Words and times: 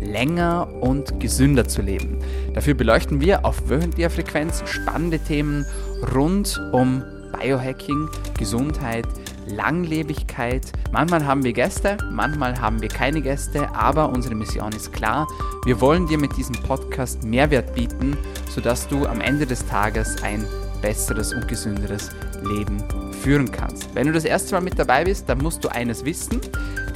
länger 0.00 0.68
und 0.80 1.20
gesünder 1.20 1.68
zu 1.68 1.82
leben. 1.82 2.18
Dafür 2.54 2.74
beleuchten 2.74 3.20
wir 3.20 3.44
auf 3.44 3.68
wöchentlicher 3.68 4.10
Frequenz 4.10 4.62
spannende 4.66 5.18
Themen 5.18 5.66
rund 6.14 6.60
um 6.72 7.02
Biohacking, 7.38 8.08
Gesundheit, 8.38 9.06
Langlebigkeit. 9.46 10.72
Manchmal 10.92 11.26
haben 11.26 11.44
wir 11.44 11.52
Gäste, 11.52 11.96
manchmal 12.10 12.60
haben 12.60 12.80
wir 12.80 12.88
keine 12.88 13.20
Gäste, 13.20 13.68
aber 13.74 14.10
unsere 14.10 14.34
Mission 14.34 14.72
ist 14.72 14.92
klar. 14.92 15.26
Wir 15.64 15.80
wollen 15.80 16.06
dir 16.06 16.18
mit 16.18 16.36
diesem 16.36 16.56
Podcast 16.56 17.24
Mehrwert 17.24 17.74
bieten, 17.74 18.16
sodass 18.48 18.88
du 18.88 19.06
am 19.06 19.20
Ende 19.20 19.46
des 19.46 19.66
Tages 19.66 20.22
ein 20.22 20.44
besseres 20.82 21.34
und 21.34 21.46
gesünderes 21.46 22.10
Leben 22.42 22.82
führen 23.22 23.50
kannst. 23.50 23.94
Wenn 23.94 24.06
du 24.06 24.12
das 24.12 24.24
erste 24.24 24.54
Mal 24.54 24.62
mit 24.62 24.78
dabei 24.78 25.04
bist, 25.04 25.28
dann 25.28 25.38
musst 25.38 25.62
du 25.62 25.68
eines 25.68 26.04
wissen. 26.04 26.40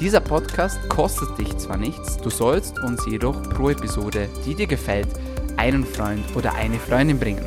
Dieser 0.01 0.21
Podcast 0.21 0.89
kostet 0.89 1.39
dich 1.39 1.57
zwar 1.57 1.77
nichts, 1.77 2.17
du 2.17 2.29
sollst 2.29 2.79
uns 2.81 3.07
jedoch 3.07 3.41
pro 3.51 3.71
Episode, 3.71 4.29
die 4.45 4.55
dir 4.55 4.67
gefällt, 4.67 5.09
einen 5.57 5.85
Freund 5.85 6.25
oder 6.35 6.55
eine 6.55 6.79
Freundin 6.79 7.19
bringen. 7.19 7.45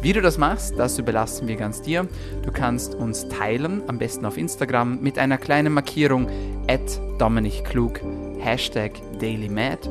Wie 0.00 0.14
du 0.14 0.22
das 0.22 0.38
machst, 0.38 0.78
das 0.78 0.98
überlassen 0.98 1.46
wir 1.46 1.56
ganz 1.56 1.82
dir. 1.82 2.08
Du 2.42 2.50
kannst 2.50 2.94
uns 2.94 3.28
teilen, 3.28 3.82
am 3.86 3.98
besten 3.98 4.24
auf 4.24 4.38
Instagram, 4.38 5.00
mit 5.02 5.18
einer 5.18 5.36
kleinen 5.36 5.74
Markierung 5.74 6.26
at 6.68 7.00
Klug, 7.64 8.00
Hashtag 8.38 8.92
DailyMad. 9.20 9.90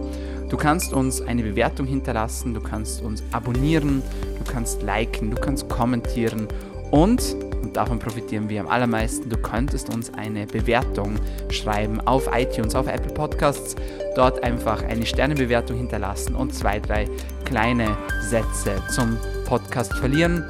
Du 0.49 0.57
kannst 0.57 0.93
uns 0.93 1.21
eine 1.21 1.43
Bewertung 1.43 1.85
hinterlassen, 1.85 2.55
du 2.55 2.61
kannst 2.61 3.03
uns 3.03 3.21
abonnieren, 3.31 4.01
du 4.43 4.51
kannst 4.51 4.81
liken, 4.81 5.29
du 5.29 5.39
kannst 5.39 5.69
kommentieren 5.69 6.47
und, 6.89 7.35
und 7.61 7.75
davon 7.75 7.99
profitieren 7.99 8.49
wir 8.49 8.61
am 8.61 8.67
allermeisten, 8.67 9.29
du 9.29 9.37
könntest 9.37 9.93
uns 9.93 10.13
eine 10.13 10.45
Bewertung 10.45 11.15
schreiben 11.49 11.99
auf 12.01 12.29
iTunes, 12.33 12.75
auf 12.75 12.87
Apple 12.87 13.13
Podcasts, 13.13 13.75
dort 14.15 14.43
einfach 14.43 14.83
eine 14.83 15.05
Sternebewertung 15.05 15.77
hinterlassen 15.77 16.35
und 16.35 16.53
zwei, 16.53 16.79
drei 16.79 17.07
kleine 17.45 17.97
Sätze 18.21 18.81
zum 18.93 19.17
Podcast 19.45 19.93
verlieren. 19.93 20.43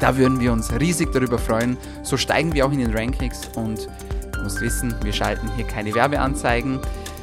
Da 0.00 0.16
würden 0.16 0.40
wir 0.40 0.52
uns 0.52 0.72
riesig 0.78 1.12
darüber 1.12 1.38
freuen. 1.38 1.76
So 2.02 2.16
steigen 2.16 2.52
wir 2.52 2.66
auch 2.66 2.72
in 2.72 2.78
den 2.78 2.94
Rankings 2.94 3.48
und 3.54 3.88
du 4.32 4.42
musst 4.42 4.60
wissen, 4.60 4.94
wir 5.02 5.12
schalten 5.12 5.48
hier 5.56 5.66
keine 5.66 5.94
Werbeanzeigen, 5.94 6.78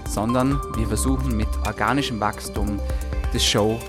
sondern 0.10 0.60
wir 0.76 0.88
versuchen 0.88 1.38
mit 1.38 1.48
organischem 1.66 2.20
Wachstum 2.20 2.80
das 3.32 3.44
Show 3.44 3.80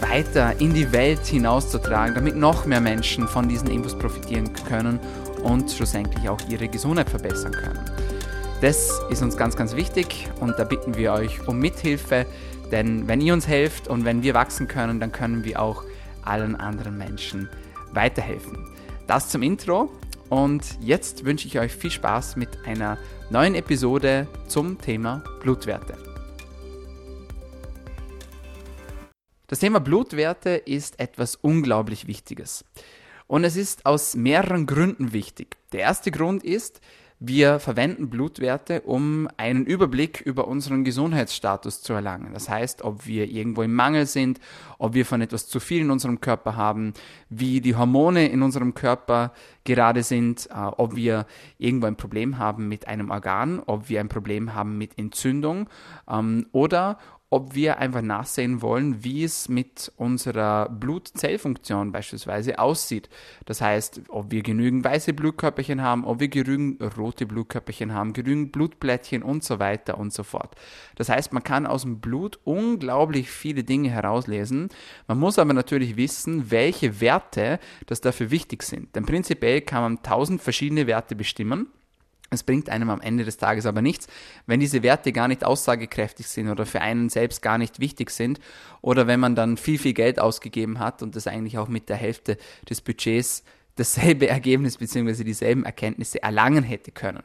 weiter 0.00 0.60
in 0.60 0.74
die 0.74 0.92
Welt 0.92 1.24
hinauszutragen, 1.24 2.14
damit 2.14 2.36
noch 2.36 2.66
mehr 2.66 2.80
Menschen 2.80 3.26
von 3.28 3.48
diesen 3.48 3.70
Infos 3.70 3.98
profitieren 3.98 4.52
können 4.68 4.98
und 5.42 5.70
schlussendlich 5.70 6.28
auch 6.28 6.40
ihre 6.48 6.68
Gesundheit 6.68 7.10
verbessern 7.10 7.52
können. 7.52 7.84
Das 8.60 9.00
ist 9.10 9.22
uns 9.22 9.36
ganz, 9.36 9.56
ganz 9.56 9.76
wichtig 9.76 10.28
und 10.40 10.58
da 10.58 10.64
bitten 10.64 10.96
wir 10.96 11.12
euch 11.12 11.46
um 11.46 11.58
Mithilfe, 11.58 12.26
denn 12.72 13.06
wenn 13.06 13.20
ihr 13.20 13.32
uns 13.32 13.46
helft 13.46 13.88
und 13.88 14.04
wenn 14.04 14.22
wir 14.22 14.34
wachsen 14.34 14.68
können, 14.68 15.00
dann 15.00 15.12
können 15.12 15.44
wir 15.44 15.60
auch 15.60 15.84
allen 16.22 16.56
anderen 16.56 16.98
Menschen 16.98 17.48
weiterhelfen. 17.92 18.58
Das 19.06 19.28
zum 19.28 19.42
Intro 19.42 19.90
und 20.28 20.62
jetzt 20.80 21.24
wünsche 21.24 21.46
ich 21.46 21.58
euch 21.58 21.72
viel 21.72 21.90
Spaß 21.90 22.36
mit 22.36 22.66
einer 22.66 22.98
neuen 23.30 23.54
Episode 23.54 24.26
zum 24.46 24.80
Thema 24.80 25.22
Blutwerte. 25.40 26.07
Das 29.48 29.60
Thema 29.60 29.80
Blutwerte 29.80 30.50
ist 30.50 31.00
etwas 31.00 31.34
unglaublich 31.34 32.06
Wichtiges. 32.06 32.66
Und 33.26 33.44
es 33.44 33.56
ist 33.56 33.86
aus 33.86 34.14
mehreren 34.14 34.66
Gründen 34.66 35.14
wichtig. 35.14 35.56
Der 35.72 35.80
erste 35.80 36.10
Grund 36.10 36.44
ist, 36.44 36.82
wir 37.18 37.58
verwenden 37.58 38.10
Blutwerte, 38.10 38.82
um 38.82 39.26
einen 39.38 39.64
Überblick 39.64 40.20
über 40.20 40.46
unseren 40.46 40.84
Gesundheitsstatus 40.84 41.82
zu 41.82 41.94
erlangen. 41.94 42.32
Das 42.34 42.48
heißt, 42.48 42.82
ob 42.82 43.06
wir 43.06 43.28
irgendwo 43.28 43.62
im 43.62 43.74
Mangel 43.74 44.06
sind, 44.06 44.38
ob 44.78 44.92
wir 44.94 45.06
von 45.06 45.22
etwas 45.22 45.48
zu 45.48 45.60
viel 45.60 45.80
in 45.80 45.90
unserem 45.90 46.20
Körper 46.20 46.54
haben, 46.54 46.92
wie 47.28 47.60
die 47.60 47.74
Hormone 47.74 48.28
in 48.28 48.42
unserem 48.42 48.74
Körper 48.74 49.32
gerade 49.64 50.02
sind, 50.02 50.48
äh, 50.50 50.58
ob 50.58 50.94
wir 50.94 51.26
irgendwo 51.56 51.86
ein 51.86 51.96
Problem 51.96 52.38
haben 52.38 52.68
mit 52.68 52.86
einem 52.86 53.10
Organ, 53.10 53.60
ob 53.66 53.88
wir 53.88 53.98
ein 53.98 54.08
Problem 54.08 54.54
haben 54.54 54.78
mit 54.78 54.96
Entzündung 54.96 55.68
ähm, 56.08 56.46
oder 56.52 56.98
ob 57.30 57.54
wir 57.54 57.78
einfach 57.78 58.00
nachsehen 58.00 58.62
wollen, 58.62 59.04
wie 59.04 59.22
es 59.22 59.48
mit 59.50 59.92
unserer 59.96 60.70
Blutzellfunktion 60.70 61.92
beispielsweise 61.92 62.58
aussieht. 62.58 63.10
Das 63.44 63.60
heißt, 63.60 64.02
ob 64.08 64.30
wir 64.30 64.42
genügend 64.42 64.82
weiße 64.84 65.12
Blutkörperchen 65.12 65.82
haben, 65.82 66.04
ob 66.06 66.20
wir 66.20 66.28
genügend 66.28 66.80
rote 66.96 67.26
Blutkörperchen 67.26 67.92
haben, 67.92 68.14
genügend 68.14 68.52
Blutplättchen 68.52 69.22
und 69.22 69.44
so 69.44 69.58
weiter 69.58 69.98
und 69.98 70.12
so 70.12 70.22
fort. 70.22 70.54
Das 70.96 71.10
heißt, 71.10 71.34
man 71.34 71.44
kann 71.44 71.66
aus 71.66 71.82
dem 71.82 72.00
Blut 72.00 72.38
unglaublich 72.44 73.30
viele 73.30 73.62
Dinge 73.62 73.90
herauslesen. 73.90 74.70
Man 75.06 75.18
muss 75.18 75.38
aber 75.38 75.52
natürlich 75.52 75.96
wissen, 75.96 76.50
welche 76.50 77.02
Werte 77.02 77.58
das 77.86 78.00
dafür 78.00 78.30
wichtig 78.30 78.62
sind. 78.62 78.96
Denn 78.96 79.04
prinzipiell 79.04 79.60
kann 79.60 79.82
man 79.82 80.02
tausend 80.02 80.40
verschiedene 80.40 80.86
Werte 80.86 81.14
bestimmen 81.14 81.66
es 82.30 82.42
bringt 82.42 82.68
einem 82.68 82.90
am 82.90 83.00
Ende 83.00 83.24
des 83.24 83.38
Tages 83.38 83.64
aber 83.64 83.80
nichts, 83.80 84.06
wenn 84.46 84.60
diese 84.60 84.82
Werte 84.82 85.12
gar 85.12 85.28
nicht 85.28 85.44
aussagekräftig 85.44 86.28
sind 86.28 86.48
oder 86.50 86.66
für 86.66 86.80
einen 86.80 87.08
selbst 87.08 87.40
gar 87.40 87.58
nicht 87.58 87.80
wichtig 87.80 88.10
sind 88.10 88.38
oder 88.82 89.06
wenn 89.06 89.20
man 89.20 89.34
dann 89.34 89.56
viel, 89.56 89.78
viel 89.78 89.94
Geld 89.94 90.20
ausgegeben 90.20 90.78
hat 90.78 91.02
und 91.02 91.16
das 91.16 91.26
eigentlich 91.26 91.58
auch 91.58 91.68
mit 91.68 91.88
der 91.88 91.96
Hälfte 91.96 92.36
des 92.68 92.80
Budgets 92.80 93.44
dasselbe 93.78 94.28
Ergebnis 94.28 94.76
bzw. 94.76 95.24
dieselben 95.24 95.64
Erkenntnisse 95.64 96.22
erlangen 96.22 96.64
hätte 96.64 96.90
können. 96.90 97.22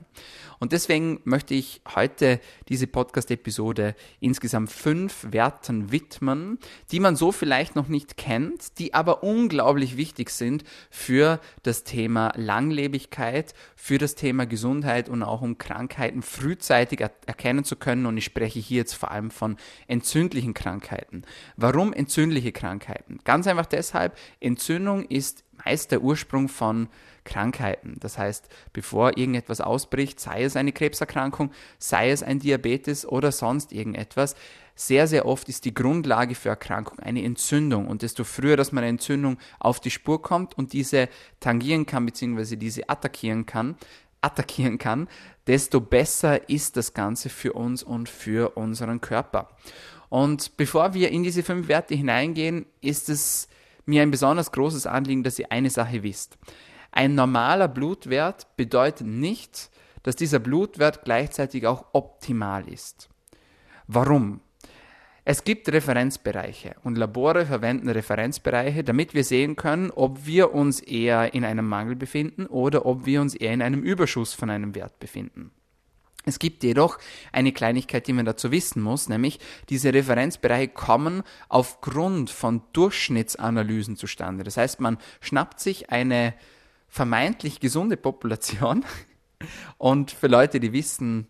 Und 0.59 0.71
deswegen 0.71 1.19
möchte 1.25 1.53
ich 1.55 1.81
heute 1.93 2.39
diese 2.69 2.87
Podcast-Episode 2.87 3.95
insgesamt 4.21 4.71
fünf 4.71 5.27
Werten 5.31 5.91
widmen, 5.91 6.57
die 6.91 7.01
man 7.01 7.17
so 7.17 7.33
vielleicht 7.33 7.75
noch 7.75 7.89
nicht 7.89 8.15
kennt, 8.15 8.79
die 8.79 8.93
aber 8.93 9.23
unglaublich 9.23 9.97
wichtig 9.97 10.29
sind 10.29 10.63
für 10.89 11.41
das 11.63 11.83
Thema 11.83 12.31
Langlebigkeit, 12.37 13.53
für 13.75 13.97
das 13.97 14.15
Thema 14.15 14.45
Gesundheit 14.45 15.09
und 15.09 15.23
auch 15.23 15.41
um 15.41 15.57
Krankheiten 15.57 16.21
frühzeitig 16.21 17.01
erkennen 17.01 17.65
zu 17.65 17.75
können. 17.75 18.05
Und 18.05 18.15
ich 18.15 18.23
spreche 18.23 18.59
hier 18.59 18.77
jetzt 18.77 18.93
vor 18.93 19.11
allem 19.11 19.31
von 19.31 19.57
entzündlichen 19.87 20.53
Krankheiten. 20.53 21.23
Warum 21.57 21.91
entzündliche 21.91 22.53
Krankheiten? 22.53 23.19
Ganz 23.25 23.47
einfach 23.47 23.65
deshalb, 23.65 24.17
Entzündung 24.39 25.03
ist 25.03 25.43
meist 25.65 25.91
der 25.91 26.01
Ursprung 26.01 26.49
von 26.49 26.89
Krankheiten. 27.23 27.97
Das 27.99 28.17
heißt, 28.17 28.49
bevor 28.73 29.17
irgendetwas 29.17 29.61
ausbricht, 29.61 30.19
sei 30.19 30.43
es 30.43 30.55
eine 30.55 30.73
Krebserkrankung, 30.73 31.51
sei 31.77 32.11
es 32.11 32.23
ein 32.23 32.39
Diabetes 32.39 33.05
oder 33.05 33.31
sonst 33.31 33.71
irgendetwas, 33.71 34.35
sehr, 34.75 35.07
sehr 35.07 35.27
oft 35.27 35.49
ist 35.49 35.65
die 35.65 35.73
Grundlage 35.73 36.35
für 36.35 36.49
Erkrankung 36.49 36.99
eine 36.99 37.23
Entzündung. 37.23 37.87
Und 37.87 38.01
desto 38.01 38.23
früher, 38.23 38.57
dass 38.57 38.71
man 38.71 38.83
eine 38.83 38.89
Entzündung 38.89 39.37
auf 39.59 39.79
die 39.79 39.91
Spur 39.91 40.21
kommt 40.21 40.57
und 40.57 40.73
diese 40.73 41.09
tangieren 41.39 41.85
kann, 41.85 42.05
beziehungsweise 42.05 42.57
diese 42.57 42.89
attackieren 42.89 43.45
kann, 43.45 43.75
attackieren 44.21 44.77
kann, 44.77 45.07
desto 45.47 45.79
besser 45.79 46.49
ist 46.49 46.77
das 46.77 46.93
Ganze 46.93 47.29
für 47.29 47.53
uns 47.53 47.83
und 47.83 48.09
für 48.09 48.57
unseren 48.57 48.99
Körper. 48.99 49.49
Und 50.09 50.57
bevor 50.57 50.93
wir 50.93 51.11
in 51.11 51.23
diese 51.23 51.43
fünf 51.43 51.67
Werte 51.67 51.95
hineingehen, 51.95 52.65
ist 52.81 53.09
es 53.09 53.47
mir 53.85 54.01
ein 54.01 54.11
besonders 54.11 54.51
großes 54.51 54.87
Anliegen, 54.87 55.23
dass 55.23 55.39
ihr 55.39 55.51
eine 55.51 55.69
Sache 55.69 56.03
wisst. 56.03 56.37
Ein 56.91 57.15
normaler 57.15 57.67
Blutwert 57.67 58.55
bedeutet 58.55 59.07
nicht, 59.07 59.69
dass 60.03 60.15
dieser 60.15 60.39
Blutwert 60.39 61.03
gleichzeitig 61.03 61.65
auch 61.65 61.85
optimal 61.93 62.67
ist. 62.67 63.09
Warum? 63.87 64.41
Es 65.25 65.45
gibt 65.45 65.71
Referenzbereiche 65.71 66.75
und 66.83 66.97
Labore 66.97 67.45
verwenden 67.45 67.87
Referenzbereiche, 67.87 68.83
damit 68.83 69.13
wir 69.13 69.23
sehen 69.23 69.55
können, 69.55 69.89
ob 69.89 70.25
wir 70.25 70.53
uns 70.53 70.81
eher 70.81 71.33
in 71.33 71.45
einem 71.45 71.67
Mangel 71.67 71.95
befinden 71.95 72.45
oder 72.45 72.85
ob 72.85 73.05
wir 73.05 73.21
uns 73.21 73.33
eher 73.33 73.53
in 73.53 73.61
einem 73.61 73.83
Überschuss 73.83 74.33
von 74.33 74.49
einem 74.49 74.75
Wert 74.75 74.99
befinden. 74.99 75.51
Es 76.25 76.39
gibt 76.39 76.63
jedoch 76.63 76.99
eine 77.31 77.51
Kleinigkeit, 77.51 78.07
die 78.07 78.13
man 78.13 78.25
dazu 78.25 78.51
wissen 78.51 78.81
muss, 78.81 79.09
nämlich 79.09 79.39
diese 79.69 79.93
Referenzbereiche 79.93 80.69
kommen 80.69 81.23
aufgrund 81.49 82.29
von 82.29 82.61
Durchschnittsanalysen 82.71 83.97
zustande. 83.97 84.43
Das 84.43 84.57
heißt, 84.57 84.79
man 84.79 84.97
schnappt 85.19 85.59
sich 85.59 85.89
eine 85.89 86.33
vermeintlich 86.87 87.59
gesunde 87.59 87.97
Population 87.97 88.85
und 89.77 90.11
für 90.11 90.27
Leute, 90.27 90.59
die 90.59 90.71
wissen, 90.71 91.27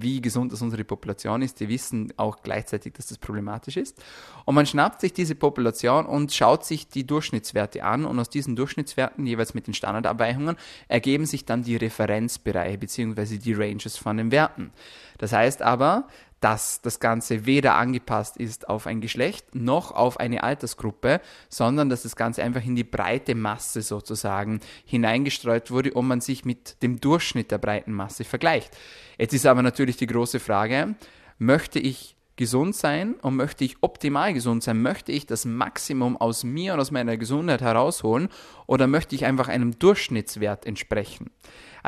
wie 0.00 0.20
gesund 0.20 0.52
das 0.52 0.62
unsere 0.62 0.84
Population 0.84 1.42
ist, 1.42 1.60
die 1.60 1.68
wissen 1.68 2.12
auch 2.16 2.42
gleichzeitig, 2.42 2.94
dass 2.94 3.06
das 3.06 3.18
problematisch 3.18 3.76
ist. 3.76 4.02
Und 4.44 4.54
man 4.54 4.66
schnappt 4.66 5.00
sich 5.00 5.12
diese 5.12 5.34
Population 5.34 6.06
und 6.06 6.32
schaut 6.32 6.64
sich 6.64 6.88
die 6.88 7.06
Durchschnittswerte 7.06 7.84
an 7.84 8.04
und 8.04 8.18
aus 8.18 8.30
diesen 8.30 8.56
Durchschnittswerten, 8.56 9.26
jeweils 9.26 9.54
mit 9.54 9.66
den 9.66 9.74
Standardabweichungen, 9.74 10.56
ergeben 10.88 11.26
sich 11.26 11.44
dann 11.44 11.62
die 11.62 11.76
Referenzbereiche 11.76 12.78
bzw. 12.78 13.38
die 13.38 13.54
Ranges 13.54 13.96
von 13.96 14.16
den 14.16 14.30
Werten. 14.30 14.72
Das 15.18 15.32
heißt 15.32 15.62
aber, 15.62 16.06
dass 16.40 16.80
das 16.82 17.00
Ganze 17.00 17.46
weder 17.46 17.76
angepasst 17.76 18.36
ist 18.36 18.68
auf 18.68 18.86
ein 18.86 19.00
Geschlecht 19.00 19.54
noch 19.54 19.92
auf 19.92 20.20
eine 20.20 20.42
Altersgruppe, 20.42 21.20
sondern 21.48 21.88
dass 21.88 22.02
das 22.02 22.16
Ganze 22.16 22.42
einfach 22.42 22.64
in 22.64 22.76
die 22.76 22.84
breite 22.84 23.34
Masse 23.34 23.82
sozusagen 23.82 24.60
hineingestreut 24.84 25.70
wurde 25.70 25.92
und 25.92 26.06
man 26.06 26.20
sich 26.20 26.44
mit 26.44 26.82
dem 26.82 27.00
Durchschnitt 27.00 27.50
der 27.50 27.58
breiten 27.58 27.92
Masse 27.92 28.24
vergleicht. 28.24 28.76
Jetzt 29.18 29.34
ist 29.34 29.46
aber 29.46 29.62
natürlich 29.62 29.96
die 29.96 30.06
große 30.06 30.38
Frage, 30.40 30.94
möchte 31.38 31.78
ich 31.78 32.16
gesund 32.38 32.76
sein 32.76 33.14
und 33.14 33.34
möchte 33.34 33.64
ich 33.64 33.76
optimal 33.82 34.32
gesund 34.32 34.62
sein, 34.62 34.80
möchte 34.80 35.10
ich 35.10 35.26
das 35.26 35.44
Maximum 35.44 36.16
aus 36.16 36.44
mir 36.44 36.74
und 36.74 36.80
aus 36.80 36.92
meiner 36.92 37.16
Gesundheit 37.16 37.60
herausholen 37.60 38.28
oder 38.66 38.86
möchte 38.86 39.16
ich 39.16 39.24
einfach 39.24 39.48
einem 39.48 39.78
Durchschnittswert 39.78 40.64
entsprechen? 40.64 41.30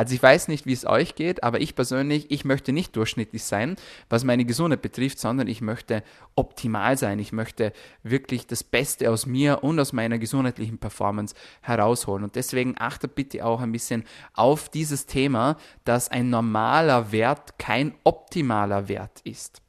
Also 0.01 0.15
ich 0.15 0.23
weiß 0.23 0.49
nicht, 0.49 0.65
wie 0.65 0.73
es 0.73 0.87
euch 0.87 1.15
geht, 1.15 1.45
aber 1.45 1.61
ich 1.61 1.75
persönlich, 1.75 2.31
ich 2.31 2.47
möchte 2.47 2.73
nicht 2.73 2.97
durchschnittlich 2.97 3.45
sein, 3.45 3.77
was 4.09 4.25
meine 4.25 4.47
Gesundheit 4.47 4.81
betrifft, 4.81 5.19
sondern 5.19 5.47
ich 5.47 5.61
möchte 5.61 6.03
optimal 6.37 6.97
sein. 6.97 7.19
Ich 7.19 7.33
möchte 7.33 7.75
wirklich 8.03 8.47
das 8.47 8.65
Beste 8.65 9.11
aus 9.11 9.27
mir 9.27 9.63
und 9.63 9.79
aus 9.79 9.93
meiner 9.93 10.19
gesundheitlichen 10.19 10.79
Performance 10.79 11.35
herausholen. 11.61 12.25
Und 12.25 12.35
deswegen 12.35 12.77
achtet 12.79 13.15
bitte 13.15 13.45
auch 13.45 13.61
ein 13.61 13.73
bisschen 13.73 14.05
auf 14.33 14.71
dieses 14.71 15.05
Thema, 15.05 15.59
dass 15.85 16.11
ein 16.11 16.31
normaler 16.31 17.13
Wert 17.13 17.59
kein 17.59 17.93
optimaler 18.03 18.89
Wert 18.89 19.21
ist. 19.25 19.61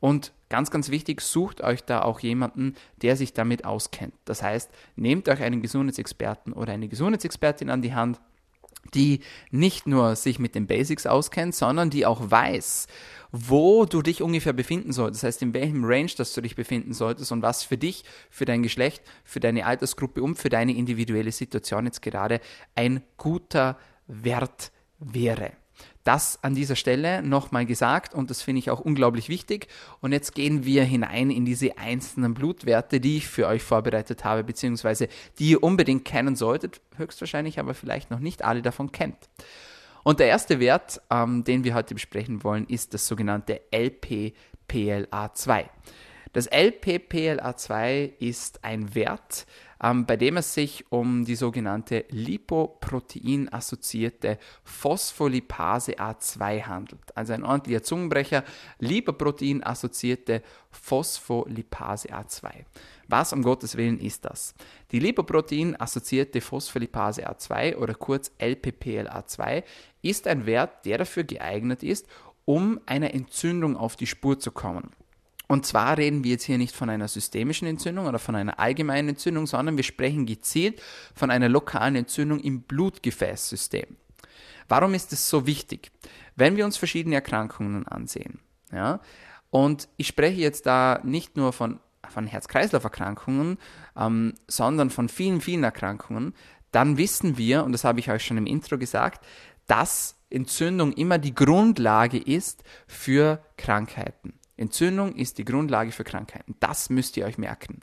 Und 0.00 0.32
ganz, 0.48 0.70
ganz 0.70 0.88
wichtig, 0.88 1.20
sucht 1.20 1.60
euch 1.60 1.84
da 1.84 2.00
auch 2.00 2.20
jemanden, 2.20 2.74
der 3.02 3.16
sich 3.16 3.34
damit 3.34 3.66
auskennt. 3.66 4.14
Das 4.24 4.42
heißt, 4.42 4.70
nehmt 4.96 5.28
euch 5.28 5.42
einen 5.42 5.60
Gesundheitsexperten 5.60 6.54
oder 6.54 6.72
eine 6.72 6.88
Gesundheitsexpertin 6.88 7.68
an 7.68 7.82
die 7.82 7.92
Hand, 7.92 8.18
die 8.92 9.20
nicht 9.50 9.86
nur 9.86 10.16
sich 10.16 10.38
mit 10.38 10.54
den 10.54 10.66
Basics 10.66 11.06
auskennt, 11.06 11.54
sondern 11.54 11.90
die 11.90 12.06
auch 12.06 12.30
weiß, 12.30 12.86
wo 13.32 13.84
du 13.84 14.02
dich 14.02 14.22
ungefähr 14.22 14.52
befinden 14.52 14.92
solltest. 14.92 15.22
Das 15.22 15.28
heißt, 15.28 15.42
in 15.42 15.54
welchem 15.54 15.84
Range, 15.84 16.10
dass 16.16 16.34
du 16.34 16.40
dich 16.40 16.54
befinden 16.54 16.92
solltest 16.92 17.32
und 17.32 17.42
was 17.42 17.64
für 17.64 17.78
dich, 17.78 18.04
für 18.30 18.44
dein 18.44 18.62
Geschlecht, 18.62 19.02
für 19.24 19.40
deine 19.40 19.66
Altersgruppe 19.66 20.22
und 20.22 20.36
für 20.36 20.50
deine 20.50 20.74
individuelle 20.74 21.32
Situation 21.32 21.86
jetzt 21.86 22.02
gerade 22.02 22.40
ein 22.74 23.02
guter 23.16 23.78
Wert 24.06 24.70
wäre. 24.98 25.52
Das 26.04 26.38
an 26.42 26.54
dieser 26.54 26.76
Stelle 26.76 27.22
nochmal 27.22 27.64
gesagt 27.64 28.14
und 28.14 28.28
das 28.30 28.42
finde 28.42 28.58
ich 28.58 28.70
auch 28.70 28.80
unglaublich 28.80 29.30
wichtig. 29.30 29.68
Und 30.00 30.12
jetzt 30.12 30.34
gehen 30.34 30.64
wir 30.64 30.84
hinein 30.84 31.30
in 31.30 31.46
diese 31.46 31.78
einzelnen 31.78 32.34
Blutwerte, 32.34 33.00
die 33.00 33.16
ich 33.16 33.26
für 33.26 33.46
euch 33.46 33.62
vorbereitet 33.62 34.22
habe, 34.22 34.44
beziehungsweise 34.44 35.08
die 35.38 35.50
ihr 35.50 35.62
unbedingt 35.62 36.04
kennen 36.04 36.36
solltet, 36.36 36.82
höchstwahrscheinlich 36.96 37.58
aber 37.58 37.72
vielleicht 37.72 38.10
noch 38.10 38.20
nicht 38.20 38.44
alle 38.44 38.60
davon 38.60 38.92
kennt. 38.92 39.16
Und 40.02 40.20
der 40.20 40.26
erste 40.26 40.60
Wert, 40.60 41.00
ähm, 41.10 41.42
den 41.44 41.64
wir 41.64 41.74
heute 41.74 41.94
besprechen 41.94 42.44
wollen, 42.44 42.66
ist 42.66 42.92
das 42.92 43.08
sogenannte 43.08 43.62
LPPLA2. 43.72 45.64
Das 46.34 46.50
LPPLA2 46.50 48.12
ist 48.18 48.62
ein 48.64 48.94
Wert, 48.96 49.46
ähm, 49.80 50.04
bei 50.04 50.16
dem 50.16 50.36
es 50.36 50.52
sich 50.52 50.84
um 50.90 51.24
die 51.24 51.36
sogenannte 51.36 52.04
Lipoprotein-assoziierte 52.10 54.40
Phospholipase 54.64 55.92
A2 55.92 56.64
handelt. 56.64 57.16
Also 57.16 57.34
ein 57.34 57.44
ordentlicher 57.44 57.84
Zungenbrecher, 57.84 58.42
Lipoprotein-assoziierte 58.80 60.42
Phospholipase 60.72 62.08
A2. 62.08 62.64
Was 63.06 63.32
um 63.32 63.44
Gottes 63.44 63.76
Willen 63.76 64.00
ist 64.00 64.24
das? 64.24 64.56
Die 64.90 64.98
Lipoprotein-assoziierte 64.98 66.40
Phospholipase 66.40 67.30
A2 67.30 67.76
oder 67.76 67.94
kurz 67.94 68.32
LPPLA2 68.40 69.62
ist 70.02 70.26
ein 70.26 70.46
Wert, 70.46 70.84
der 70.84 70.98
dafür 70.98 71.22
geeignet 71.22 71.84
ist, 71.84 72.08
um 72.44 72.80
einer 72.86 73.14
Entzündung 73.14 73.76
auf 73.76 73.94
die 73.94 74.08
Spur 74.08 74.40
zu 74.40 74.50
kommen. 74.50 74.90
Und 75.46 75.66
zwar 75.66 75.98
reden 75.98 76.24
wir 76.24 76.32
jetzt 76.32 76.44
hier 76.44 76.58
nicht 76.58 76.74
von 76.74 76.88
einer 76.88 77.08
systemischen 77.08 77.68
Entzündung 77.68 78.06
oder 78.06 78.18
von 78.18 78.34
einer 78.34 78.58
allgemeinen 78.58 79.10
Entzündung, 79.10 79.46
sondern 79.46 79.76
wir 79.76 79.84
sprechen 79.84 80.26
gezielt 80.26 80.80
von 81.14 81.30
einer 81.30 81.48
lokalen 81.48 81.96
Entzündung 81.96 82.40
im 82.40 82.62
Blutgefäßsystem. 82.62 83.96
Warum 84.68 84.94
ist 84.94 85.12
es 85.12 85.28
so 85.28 85.46
wichtig? 85.46 85.90
Wenn 86.36 86.56
wir 86.56 86.64
uns 86.64 86.76
verschiedene 86.76 87.16
Erkrankungen 87.16 87.86
ansehen, 87.86 88.38
ja, 88.72 89.00
und 89.50 89.88
ich 89.98 90.08
spreche 90.08 90.40
jetzt 90.40 90.66
da 90.66 91.00
nicht 91.04 91.36
nur 91.36 91.52
von, 91.52 91.78
von 92.08 92.26
Herz-Kreislauf-Erkrankungen, 92.26 93.58
ähm, 93.96 94.34
sondern 94.48 94.90
von 94.90 95.08
vielen, 95.08 95.40
vielen 95.40 95.62
Erkrankungen, 95.62 96.34
dann 96.72 96.96
wissen 96.96 97.38
wir, 97.38 97.62
und 97.62 97.70
das 97.70 97.84
habe 97.84 98.00
ich 98.00 98.10
euch 98.10 98.24
schon 98.24 98.38
im 98.38 98.46
Intro 98.46 98.78
gesagt, 98.78 99.24
dass 99.68 100.16
Entzündung 100.28 100.92
immer 100.94 101.18
die 101.18 101.34
Grundlage 101.34 102.18
ist 102.18 102.64
für 102.88 103.44
Krankheiten. 103.56 104.34
Entzündung 104.56 105.14
ist 105.14 105.38
die 105.38 105.44
Grundlage 105.44 105.92
für 105.92 106.04
Krankheiten. 106.04 106.56
Das 106.60 106.90
müsst 106.90 107.16
ihr 107.16 107.26
euch 107.26 107.38
merken. 107.38 107.80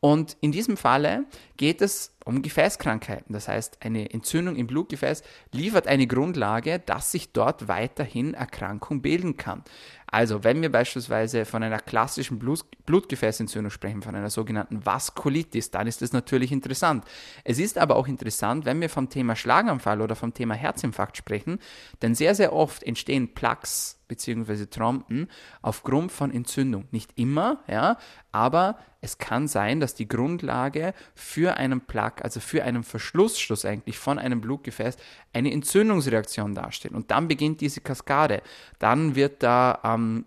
Und 0.00 0.36
in 0.40 0.50
diesem 0.50 0.76
Falle 0.76 1.24
geht 1.56 1.80
es 1.80 2.12
um 2.24 2.42
Gefäßkrankheiten. 2.42 3.32
Das 3.32 3.48
heißt, 3.48 3.78
eine 3.80 4.10
Entzündung 4.12 4.56
im 4.56 4.66
Blutgefäß 4.66 5.22
liefert 5.52 5.86
eine 5.86 6.06
Grundlage, 6.06 6.78
dass 6.78 7.12
sich 7.12 7.32
dort 7.32 7.68
weiterhin 7.68 8.34
Erkrankung 8.34 9.02
bilden 9.02 9.36
kann. 9.36 9.64
Also, 10.12 10.44
wenn 10.44 10.60
wir 10.60 10.70
beispielsweise 10.70 11.46
von 11.46 11.62
einer 11.62 11.78
klassischen 11.78 12.38
Blut 12.38 12.66
Blutgefäßentzündung 12.84 13.70
sprechen, 13.70 14.02
von 14.02 14.14
einer 14.14 14.28
sogenannten 14.28 14.84
Vaskulitis, 14.84 15.70
dann 15.70 15.86
ist 15.86 16.02
das 16.02 16.12
natürlich 16.12 16.52
interessant. 16.52 17.04
Es 17.44 17.58
ist 17.58 17.78
aber 17.78 17.96
auch 17.96 18.06
interessant, 18.06 18.66
wenn 18.66 18.80
wir 18.80 18.90
vom 18.90 19.08
Thema 19.08 19.36
Schlaganfall 19.36 20.02
oder 20.02 20.14
vom 20.14 20.34
Thema 20.34 20.54
Herzinfarkt 20.54 21.16
sprechen, 21.16 21.60
denn 22.02 22.14
sehr, 22.14 22.34
sehr 22.34 22.52
oft 22.52 22.82
entstehen 22.82 23.32
Plaques 23.32 24.00
bzw. 24.08 24.66
Trompen 24.66 25.28
aufgrund 25.62 26.12
von 26.12 26.30
Entzündung. 26.30 26.86
Nicht 26.90 27.12
immer, 27.16 27.62
ja, 27.66 27.96
aber 28.32 28.76
es 29.00 29.18
kann 29.18 29.48
sein, 29.48 29.80
dass 29.80 29.94
die 29.94 30.08
Grundlage 30.08 30.92
für 31.14 31.56
einen 31.56 31.80
Plaque, 31.80 32.11
also 32.20 32.40
für 32.40 32.64
einen 32.64 32.82
Verschlussschluss 32.82 33.64
eigentlich 33.64 33.98
von 33.98 34.18
einem 34.18 34.40
Blutgefäß, 34.40 34.96
eine 35.32 35.52
Entzündungsreaktion 35.52 36.54
darstellt. 36.54 36.94
Und 36.94 37.10
dann 37.10 37.28
beginnt 37.28 37.60
diese 37.60 37.80
Kaskade. 37.80 38.42
Dann 38.78 39.14
wird 39.14 39.42
da 39.42 39.80
ähm, 39.84 40.26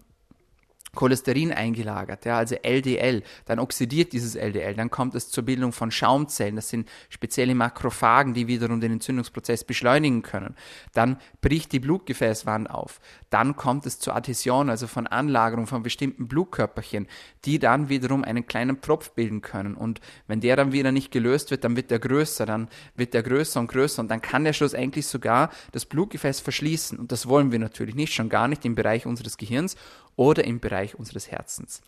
Cholesterin 0.95 1.51
eingelagert, 1.51 2.25
ja, 2.25 2.38
also 2.38 2.56
LDL, 2.56 3.24
dann 3.45 3.59
oxidiert 3.59 4.13
dieses 4.13 4.36
LDL, 4.36 4.75
dann 4.75 4.89
kommt 4.89 5.15
es 5.15 5.30
zur 5.30 5.44
Bildung 5.44 5.71
von 5.71 5.92
Schaumzellen, 5.92 6.56
das 6.56 6.69
sind 6.69 6.89
spezielle 7.09 7.53
Makrophagen, 7.53 8.33
die 8.33 8.47
wiederum 8.47 8.80
den 8.81 8.94
Entzündungsprozess 8.94 9.64
beschleunigen 9.64 10.21
können. 10.21 10.56
Dann 10.94 11.18
bricht 11.42 11.71
die 11.71 11.80
Blutgefäßwand 11.80 12.69
auf, 12.69 12.99
dann 13.30 13.56
kommt 13.56 13.85
es 13.85 13.99
zur 13.99 14.16
Adhäsion, 14.16 14.69
also 14.69 14.87
von 14.87 15.07
Anlagerung 15.07 15.68
von 15.68 15.83
bestimmten 15.83 16.28
Blutkörperchen, 16.28 17.07
die 17.44 17.59
dann 17.59 17.90
wiederum 17.90 18.23
einen 18.23 18.47
kleinen 18.47 18.81
Tropf 18.81 19.11
bilden 19.11 19.42
können. 19.42 19.75
Und 19.75 19.99
wenn 20.28 20.42
der 20.42 20.56
dann 20.56 20.71
wieder 20.71 20.92
nicht 20.92 21.11
gelöst 21.11 21.52
wird, 21.52 21.64
dann 21.64 21.75
wird 21.75 21.92
der 21.92 21.99
größer, 21.99 22.45
dann 22.45 22.69
wird 22.95 23.14
der 23.14 23.23
größer 23.23 23.59
und 23.59 23.68
größer. 23.68 24.02
Und 24.02 24.09
dann 24.09 24.21
kann 24.21 24.44
der 24.44 24.54
schlussendlich 24.54 25.07
sogar 25.07 25.49
das 25.71 25.85
Blutgefäß 25.85 26.40
verschließen. 26.40 26.97
Und 26.97 27.11
das 27.11 27.28
wollen 27.28 27.52
wir 27.52 27.59
natürlich 27.59 27.95
nicht, 27.95 28.14
schon 28.14 28.30
gar 28.30 28.47
nicht 28.47 28.66
im 28.66 28.75
Bereich 28.75 29.06
unseres 29.06 29.37
Gehirns 29.37 29.75
oder 30.16 30.45
im 30.45 30.60
Bereich 30.60 30.95
unseres 30.95 31.30
Herzens. 31.30 31.81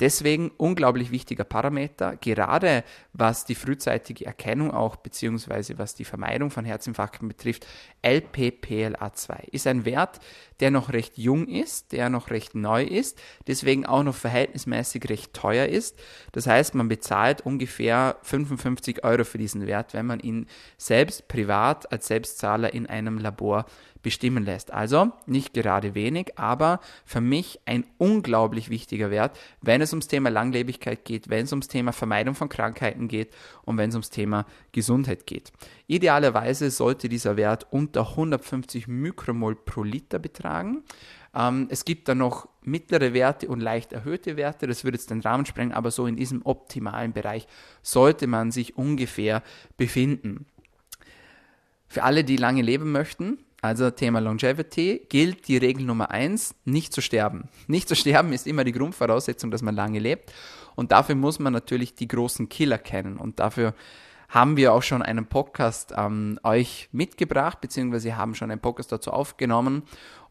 Deswegen 0.00 0.50
unglaublich 0.56 1.10
wichtiger 1.10 1.44
Parameter, 1.44 2.16
gerade 2.16 2.82
was 3.12 3.44
die 3.44 3.54
frühzeitige 3.54 4.26
Erkennung 4.26 4.72
auch 4.72 4.96
beziehungsweise 4.96 5.78
was 5.78 5.94
die 5.94 6.04
Vermeidung 6.04 6.50
von 6.50 6.64
Herzinfarkten 6.64 7.28
betrifft, 7.28 7.66
LPPLA2 8.02 9.48
ist 9.52 9.66
ein 9.66 9.84
Wert, 9.84 10.18
der 10.60 10.70
noch 10.70 10.92
recht 10.92 11.18
jung 11.18 11.46
ist, 11.46 11.92
der 11.92 12.10
noch 12.10 12.30
recht 12.30 12.54
neu 12.54 12.82
ist, 12.82 13.20
deswegen 13.46 13.86
auch 13.86 14.02
noch 14.02 14.14
verhältnismäßig 14.14 15.08
recht 15.08 15.34
teuer 15.34 15.66
ist. 15.66 15.98
Das 16.32 16.46
heißt, 16.46 16.74
man 16.74 16.88
bezahlt 16.88 17.42
ungefähr 17.42 18.16
55 18.22 19.04
Euro 19.04 19.24
für 19.24 19.38
diesen 19.38 19.66
Wert, 19.66 19.94
wenn 19.94 20.06
man 20.06 20.20
ihn 20.20 20.46
selbst 20.76 21.28
privat 21.28 21.92
als 21.92 22.06
Selbstzahler 22.08 22.72
in 22.74 22.86
einem 22.86 23.18
Labor 23.18 23.66
bestimmen 24.04 24.44
lässt. 24.44 24.72
Also 24.72 25.10
nicht 25.26 25.52
gerade 25.52 25.96
wenig, 25.96 26.38
aber 26.38 26.78
für 27.04 27.20
mich 27.20 27.58
ein 27.66 27.84
unglaublich 27.98 28.70
wichtiger 28.70 29.10
Wert, 29.10 29.36
wenn 29.62 29.80
es 29.80 29.92
ums 29.92 30.06
Thema 30.06 30.30
Langlebigkeit 30.30 31.04
geht, 31.04 31.28
wenn 31.28 31.44
es 31.44 31.52
ums 31.52 31.66
Thema 31.66 31.92
Vermeidung 31.92 32.36
von 32.36 32.48
Krankheiten 32.48 33.08
geht 33.08 33.34
und 33.62 33.76
wenn 33.78 33.88
es 33.88 33.96
ums 33.96 34.10
Thema 34.10 34.46
Gesundheit 34.70 35.26
geht. 35.26 35.50
Idealerweise 35.88 36.70
sollte 36.70 37.08
dieser 37.08 37.36
Wert 37.36 37.66
unter 37.70 38.10
150 38.10 38.86
Mikromol 38.86 39.56
pro 39.56 39.82
Liter 39.82 40.20
betragen. 40.20 40.84
Ähm, 41.34 41.66
es 41.70 41.84
gibt 41.84 42.08
dann 42.08 42.18
noch 42.18 42.48
mittlere 42.62 43.14
Werte 43.14 43.48
und 43.48 43.60
leicht 43.60 43.92
erhöhte 43.92 44.36
Werte, 44.36 44.66
das 44.66 44.84
würde 44.84 44.96
jetzt 44.96 45.10
den 45.10 45.20
Rahmen 45.20 45.46
sprengen, 45.46 45.72
aber 45.72 45.90
so 45.90 46.06
in 46.06 46.16
diesem 46.16 46.42
optimalen 46.44 47.12
Bereich 47.12 47.46
sollte 47.82 48.26
man 48.26 48.52
sich 48.52 48.76
ungefähr 48.76 49.42
befinden. 49.76 50.46
Für 51.88 52.02
alle, 52.02 52.24
die 52.24 52.36
lange 52.36 52.62
leben 52.62 52.92
möchten, 52.92 53.38
also 53.64 53.90
Thema 53.90 54.20
Longevity, 54.20 55.06
gilt 55.08 55.48
die 55.48 55.56
Regel 55.56 55.86
Nummer 55.86 56.10
eins: 56.10 56.54
nicht 56.66 56.92
zu 56.92 57.00
sterben. 57.00 57.48
Nicht 57.66 57.88
zu 57.88 57.96
sterben 57.96 58.34
ist 58.34 58.46
immer 58.46 58.62
die 58.62 58.72
Grundvoraussetzung, 58.72 59.50
dass 59.50 59.62
man 59.62 59.74
lange 59.74 60.00
lebt. 60.00 60.34
Und 60.74 60.92
dafür 60.92 61.14
muss 61.14 61.38
man 61.38 61.54
natürlich 61.54 61.94
die 61.94 62.06
großen 62.06 62.50
Killer 62.50 62.76
kennen. 62.76 63.16
Und 63.16 63.40
dafür 63.40 63.74
haben 64.28 64.58
wir 64.58 64.74
auch 64.74 64.82
schon 64.82 65.00
einen 65.00 65.24
Podcast 65.24 65.94
ähm, 65.96 66.38
euch 66.42 66.90
mitgebracht, 66.92 67.62
beziehungsweise 67.62 68.18
haben 68.18 68.34
schon 68.34 68.50
einen 68.50 68.60
Podcast 68.60 68.92
dazu 68.92 69.12
aufgenommen. 69.12 69.84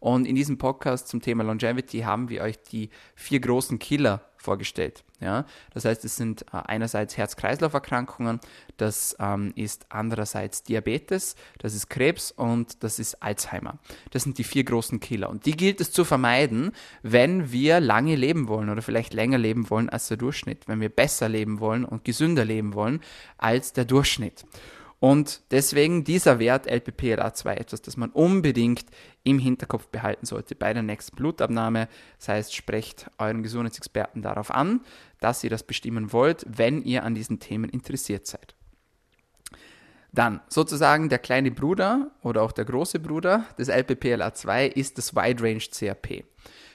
Und 0.04 0.28
in 0.28 0.36
diesem 0.36 0.58
Podcast 0.58 1.08
zum 1.08 1.22
Thema 1.22 1.46
Longevity 1.46 2.00
haben 2.00 2.28
wir 2.28 2.42
euch 2.42 2.62
die 2.62 2.90
vier 3.16 3.40
großen 3.40 3.80
Killer 3.80 4.20
vorgestellt. 4.36 5.06
Ja? 5.22 5.46
Das 5.74 5.86
heißt, 5.86 6.04
es 6.04 6.18
sind 6.18 6.42
äh, 6.52 6.58
einerseits 6.66 7.16
Herz-Kreislauf-Erkrankungen, 7.16 8.42
das 8.76 9.16
ähm, 9.22 9.54
ist 9.56 9.86
andererseits 9.88 10.64
Diabetes, 10.64 11.38
das 11.60 11.74
ist 11.74 11.90
Krebs 11.90 12.32
und 12.32 12.84
das 12.84 13.00
ist 13.00 13.24
Alzheimer. 13.24 13.80
Das 14.12 14.24
sind 14.24 14.40
die 14.40 14.44
vier 14.44 14.66
großen 14.66 15.00
Killer. 15.00 15.30
Und 15.30 15.46
die 15.46 15.56
gilt 15.56 15.80
es 15.80 15.94
zu 15.94 16.04
vermeiden, 16.04 16.74
wenn 17.02 17.54
wir 17.54 17.80
lange 17.80 18.18
leben 18.18 18.50
wollen 18.50 18.70
oder 18.70 18.82
vielleicht 18.82 19.14
länger 19.14 19.38
leben 19.38 19.70
wollen 19.70 19.88
als 19.88 20.10
der 20.10 20.18
Durchschnitt, 20.18 20.68
wenn 20.68 20.82
wir 20.82 20.90
besser 20.90 21.30
leben 21.30 21.62
wollen 21.62 21.86
und 21.86 22.04
gesünder 22.04 22.44
leben 22.44 22.74
wollen 22.74 23.00
als 23.38 23.72
der 23.72 23.86
Durchschnitt. 23.86 24.44
Und 25.04 25.42
deswegen 25.52 26.06
dieser 26.06 26.40
Wert 26.40 26.66
LPPLA2 26.66 27.56
etwas, 27.56 27.82
das 27.82 27.98
man 27.98 28.10
unbedingt 28.12 28.86
im 29.24 29.38
Hinterkopf 29.38 29.90
behalten 29.90 30.26
sollte 30.26 30.56
bei 30.56 30.72
der 30.72 30.82
nächsten 30.82 31.18
Blutabnahme. 31.18 31.90
Das 32.20 32.30
heißt, 32.30 32.56
sprecht 32.56 33.12
euren 33.18 33.44
Gesundheitsexperten 33.44 34.22
darauf 34.22 34.50
an, 34.50 34.80
dass 35.20 35.44
ihr 35.44 35.50
das 35.50 35.64
bestimmen 35.64 36.14
wollt, 36.14 36.46
wenn 36.48 36.82
ihr 36.82 37.04
an 37.04 37.16
diesen 37.16 37.42
Themen 37.42 37.70
interessiert 37.70 38.28
seid. 38.28 38.56
Dann 40.14 40.42
sozusagen 40.48 41.10
der 41.10 41.18
kleine 41.18 41.50
Bruder 41.50 42.12
oder 42.22 42.44
auch 42.44 42.52
der 42.52 42.66
große 42.66 43.00
Bruder 43.00 43.46
des 43.58 43.70
LPPLA2 43.70 44.68
ist 44.68 45.00
das 45.00 45.16
Wide 45.16 45.44
Range 45.44 45.60
CRP. 45.60 46.24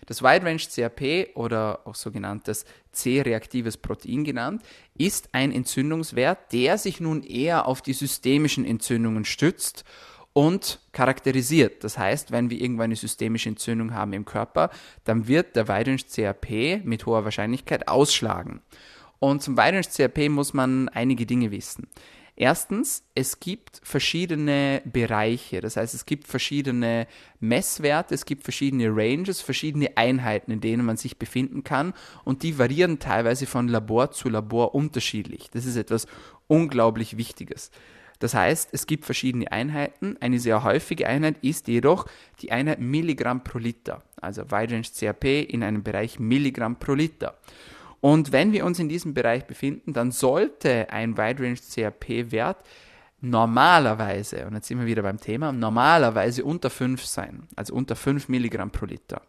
Das 0.06 0.22
Wide 0.22 0.44
Range 0.44 0.58
CRP 0.58 1.36
oder 1.36 1.86
auch 1.86 1.94
sogenanntes 1.94 2.64
C-reaktives 2.92 3.76
Protein 3.76 4.24
genannt, 4.24 4.62
ist 4.96 5.28
ein 5.32 5.52
Entzündungswert, 5.52 6.52
der 6.52 6.78
sich 6.78 7.00
nun 7.00 7.22
eher 7.22 7.66
auf 7.66 7.80
die 7.80 7.92
systemischen 7.92 8.64
Entzündungen 8.64 9.24
stützt 9.24 9.84
und 10.32 10.80
charakterisiert. 10.92 11.84
Das 11.84 11.96
heißt, 11.96 12.32
wenn 12.32 12.50
wir 12.50 12.60
irgendwann 12.60 12.86
eine 12.86 12.96
systemische 12.96 13.50
Entzündung 13.50 13.94
haben 13.94 14.14
im 14.14 14.24
Körper, 14.24 14.70
dann 15.04 15.28
wird 15.28 15.54
der 15.54 15.68
Wide 15.68 15.90
Range 15.90 16.02
CRP 16.02 16.84
mit 16.84 17.06
hoher 17.06 17.24
Wahrscheinlichkeit 17.24 17.86
ausschlagen. 17.86 18.62
Und 19.20 19.42
zum 19.42 19.56
Wide 19.56 19.74
Range 19.74 19.82
CRP 19.82 20.28
muss 20.28 20.54
man 20.54 20.88
einige 20.88 21.26
Dinge 21.26 21.50
wissen. 21.52 21.88
Erstens, 22.40 23.02
es 23.16 23.40
gibt 23.40 23.80
verschiedene 23.82 24.80
Bereiche, 24.84 25.60
das 25.60 25.76
heißt, 25.76 25.92
es 25.92 26.06
gibt 26.06 26.28
verschiedene 26.28 27.08
Messwerte, 27.40 28.14
es 28.14 28.26
gibt 28.26 28.44
verschiedene 28.44 28.90
Ranges, 28.94 29.40
verschiedene 29.40 29.96
Einheiten, 29.96 30.52
in 30.52 30.60
denen 30.60 30.84
man 30.84 30.96
sich 30.96 31.18
befinden 31.18 31.64
kann 31.64 31.94
und 32.24 32.44
die 32.44 32.56
variieren 32.56 33.00
teilweise 33.00 33.46
von 33.46 33.66
Labor 33.66 34.12
zu 34.12 34.28
Labor 34.28 34.72
unterschiedlich. 34.76 35.50
Das 35.50 35.66
ist 35.66 35.74
etwas 35.74 36.06
unglaublich 36.46 37.16
Wichtiges. 37.16 37.72
Das 38.20 38.34
heißt, 38.34 38.68
es 38.70 38.86
gibt 38.86 39.04
verschiedene 39.04 39.50
Einheiten. 39.50 40.16
Eine 40.20 40.38
sehr 40.38 40.62
häufige 40.62 41.08
Einheit 41.08 41.38
ist 41.42 41.66
jedoch 41.66 42.06
die 42.40 42.52
Einheit 42.52 42.78
Milligramm 42.78 43.42
pro 43.42 43.58
Liter, 43.58 44.04
also 44.20 44.42
Wide 44.44 44.74
Range 44.74 44.86
CRP 44.86 45.42
in 45.42 45.64
einem 45.64 45.82
Bereich 45.82 46.20
Milligramm 46.20 46.78
pro 46.78 46.94
Liter. 46.94 47.36
Und 48.00 48.32
wenn 48.32 48.52
wir 48.52 48.64
uns 48.64 48.78
in 48.78 48.88
diesem 48.88 49.14
Bereich 49.14 49.46
befinden, 49.46 49.92
dann 49.92 50.12
sollte 50.12 50.90
ein 50.90 51.16
Wide 51.16 51.42
Range 51.42 51.56
CRP-Wert 51.56 52.58
normalerweise, 53.20 54.46
und 54.46 54.54
jetzt 54.54 54.68
sind 54.68 54.78
wir 54.78 54.86
wieder 54.86 55.02
beim 55.02 55.20
Thema, 55.20 55.50
normalerweise 55.50 56.44
unter 56.44 56.70
5 56.70 57.04
sein, 57.04 57.48
also 57.56 57.74
unter 57.74 57.96
5 57.96 58.28
Milligramm 58.28 58.70
pro 58.70 58.86
Liter. 58.86 59.22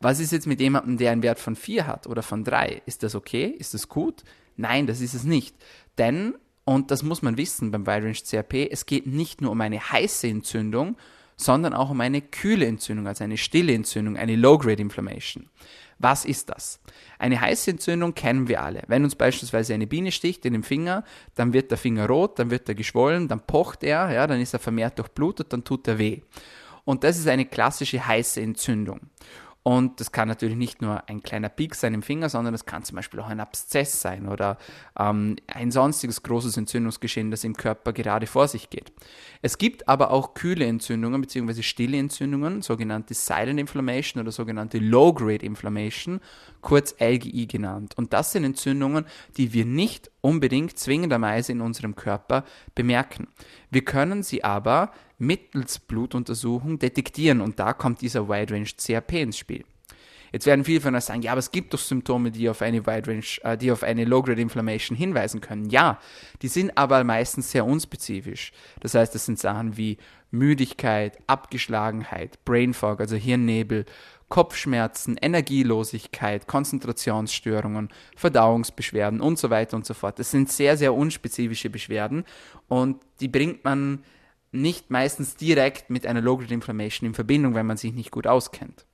Was 0.00 0.20
ist 0.20 0.32
jetzt 0.32 0.46
mit 0.46 0.60
jemandem, 0.60 0.96
der 0.98 1.12
einen 1.12 1.22
Wert 1.22 1.38
von 1.38 1.56
4 1.56 1.86
hat 1.86 2.06
oder 2.06 2.22
von 2.22 2.44
3? 2.44 2.82
Ist 2.86 3.02
das 3.02 3.14
okay? 3.14 3.46
Ist 3.46 3.74
das 3.74 3.88
gut? 3.88 4.24
Nein, 4.56 4.86
das 4.86 5.00
ist 5.00 5.14
es 5.14 5.24
nicht. 5.24 5.54
Denn, 5.98 6.34
und 6.64 6.90
das 6.90 7.02
muss 7.02 7.22
man 7.22 7.36
wissen 7.36 7.70
beim 7.70 7.86
Wide 7.86 8.04
Range 8.04 8.14
CRP, 8.14 8.70
es 8.70 8.86
geht 8.86 9.06
nicht 9.06 9.40
nur 9.40 9.52
um 9.52 9.60
eine 9.60 9.80
heiße 9.80 10.26
Entzündung, 10.26 10.96
sondern 11.36 11.72
auch 11.72 11.90
um 11.90 12.00
eine 12.00 12.20
kühle 12.20 12.66
Entzündung, 12.66 13.06
also 13.06 13.24
eine 13.24 13.38
stille 13.38 13.72
Entzündung, 13.72 14.16
eine 14.16 14.36
Low-Grade 14.36 14.82
Inflammation. 14.82 15.48
Was 16.02 16.24
ist 16.24 16.48
das? 16.48 16.80
Eine 17.18 17.38
heiße 17.38 17.72
Entzündung 17.72 18.14
kennen 18.14 18.48
wir 18.48 18.62
alle. 18.62 18.82
Wenn 18.86 19.04
uns 19.04 19.14
beispielsweise 19.14 19.74
eine 19.74 19.86
Biene 19.86 20.12
sticht 20.12 20.46
in 20.46 20.54
den 20.54 20.62
Finger, 20.62 21.04
dann 21.34 21.52
wird 21.52 21.70
der 21.70 21.76
Finger 21.76 22.06
rot, 22.06 22.38
dann 22.38 22.50
wird 22.50 22.66
er 22.70 22.74
geschwollen, 22.74 23.28
dann 23.28 23.40
pocht 23.40 23.84
er, 23.84 24.10
ja, 24.10 24.26
dann 24.26 24.40
ist 24.40 24.54
er 24.54 24.60
vermehrt 24.60 24.98
durchblutet, 24.98 25.52
dann 25.52 25.62
tut 25.62 25.86
er 25.86 25.98
weh. 25.98 26.22
Und 26.86 27.04
das 27.04 27.18
ist 27.18 27.28
eine 27.28 27.44
klassische 27.44 28.04
heiße 28.06 28.40
Entzündung. 28.40 29.00
Und 29.62 30.00
das 30.00 30.10
kann 30.10 30.26
natürlich 30.26 30.56
nicht 30.56 30.80
nur 30.80 31.06
ein 31.08 31.22
kleiner 31.22 31.50
Peak 31.50 31.74
sein 31.74 31.92
im 31.92 32.02
Finger, 32.02 32.30
sondern 32.30 32.54
das 32.54 32.64
kann 32.64 32.82
zum 32.82 32.96
Beispiel 32.96 33.20
auch 33.20 33.28
ein 33.28 33.40
Abszess 33.40 34.00
sein 34.00 34.26
oder 34.26 34.56
ähm, 34.98 35.36
ein 35.48 35.70
sonstiges 35.70 36.22
großes 36.22 36.56
Entzündungsgeschehen, 36.56 37.30
das 37.30 37.44
im 37.44 37.54
Körper 37.54 37.92
gerade 37.92 38.26
vor 38.26 38.48
sich 38.48 38.70
geht. 38.70 38.90
Es 39.42 39.58
gibt 39.58 39.86
aber 39.86 40.12
auch 40.12 40.32
kühle 40.32 40.64
Entzündungen 40.64 41.20
bzw. 41.20 41.62
stille 41.62 41.98
Entzündungen, 41.98 42.62
sogenannte 42.62 43.12
Silent 43.12 43.60
Inflammation 43.60 44.22
oder 44.22 44.32
sogenannte 44.32 44.78
Low-Grade 44.78 45.44
Inflammation, 45.44 46.20
kurz 46.62 46.94
LGI 46.98 47.46
genannt. 47.46 47.92
Und 47.98 48.14
das 48.14 48.32
sind 48.32 48.44
Entzündungen, 48.44 49.04
die 49.36 49.52
wir 49.52 49.66
nicht 49.66 50.10
unbedingt 50.22 50.78
zwingenderweise 50.78 51.52
in 51.52 51.60
unserem 51.60 51.96
Körper 51.96 52.44
bemerken. 52.74 53.28
Wir 53.70 53.84
können 53.84 54.22
sie 54.22 54.42
aber 54.42 54.90
mittels 55.20 55.78
Blutuntersuchung 55.78 56.78
detektieren 56.78 57.40
und 57.40 57.58
da 57.58 57.72
kommt 57.72 58.00
dieser 58.00 58.28
Wide 58.28 58.52
Range 58.52 58.68
CRP 58.76 59.22
ins 59.22 59.38
Spiel. 59.38 59.64
Jetzt 60.32 60.46
werden 60.46 60.64
viele 60.64 60.80
von 60.80 60.94
euch 60.94 61.04
sagen, 61.04 61.22
ja, 61.22 61.32
aber 61.32 61.40
es 61.40 61.50
gibt 61.50 61.74
doch 61.74 61.78
Symptome, 61.78 62.30
die 62.30 62.48
auf 62.48 62.62
eine 62.62 62.86
Wide 62.86 63.08
Range, 63.08 63.24
äh, 63.42 63.58
die 63.58 63.72
auf 63.72 63.82
eine 63.82 64.04
Low-Grade 64.04 64.40
Inflammation 64.40 64.96
hinweisen 64.96 65.40
können. 65.40 65.68
Ja, 65.70 65.98
die 66.42 66.48
sind 66.48 66.76
aber 66.78 67.02
meistens 67.04 67.50
sehr 67.50 67.66
unspezifisch. 67.66 68.52
Das 68.80 68.94
heißt, 68.94 69.14
das 69.14 69.26
sind 69.26 69.38
Sachen 69.38 69.76
wie 69.76 69.98
Müdigkeit, 70.30 71.18
Abgeschlagenheit, 71.26 72.44
Brain 72.44 72.74
Fog, 72.74 73.00
also 73.00 73.16
Hirnnebel, 73.16 73.86
Kopfschmerzen, 74.28 75.16
Energielosigkeit, 75.20 76.46
Konzentrationsstörungen, 76.46 77.88
Verdauungsbeschwerden 78.14 79.20
und 79.20 79.40
so 79.40 79.50
weiter 79.50 79.76
und 79.76 79.84
so 79.84 79.94
fort. 79.94 80.20
Das 80.20 80.30
sind 80.30 80.52
sehr, 80.52 80.76
sehr 80.76 80.94
unspezifische 80.94 81.68
Beschwerden 81.68 82.24
und 82.68 83.00
die 83.18 83.26
bringt 83.26 83.64
man 83.64 84.04
nicht 84.52 84.90
meistens 84.90 85.36
direkt 85.36 85.90
mit 85.90 86.06
einer 86.06 86.20
Low-Grade 86.20 86.54
Inflammation 86.54 87.06
in 87.06 87.14
Verbindung, 87.14 87.54
wenn 87.54 87.66
man 87.66 87.76
sich 87.76 87.92
nicht 87.92 88.10
gut 88.10 88.26
auskennt. 88.26 88.86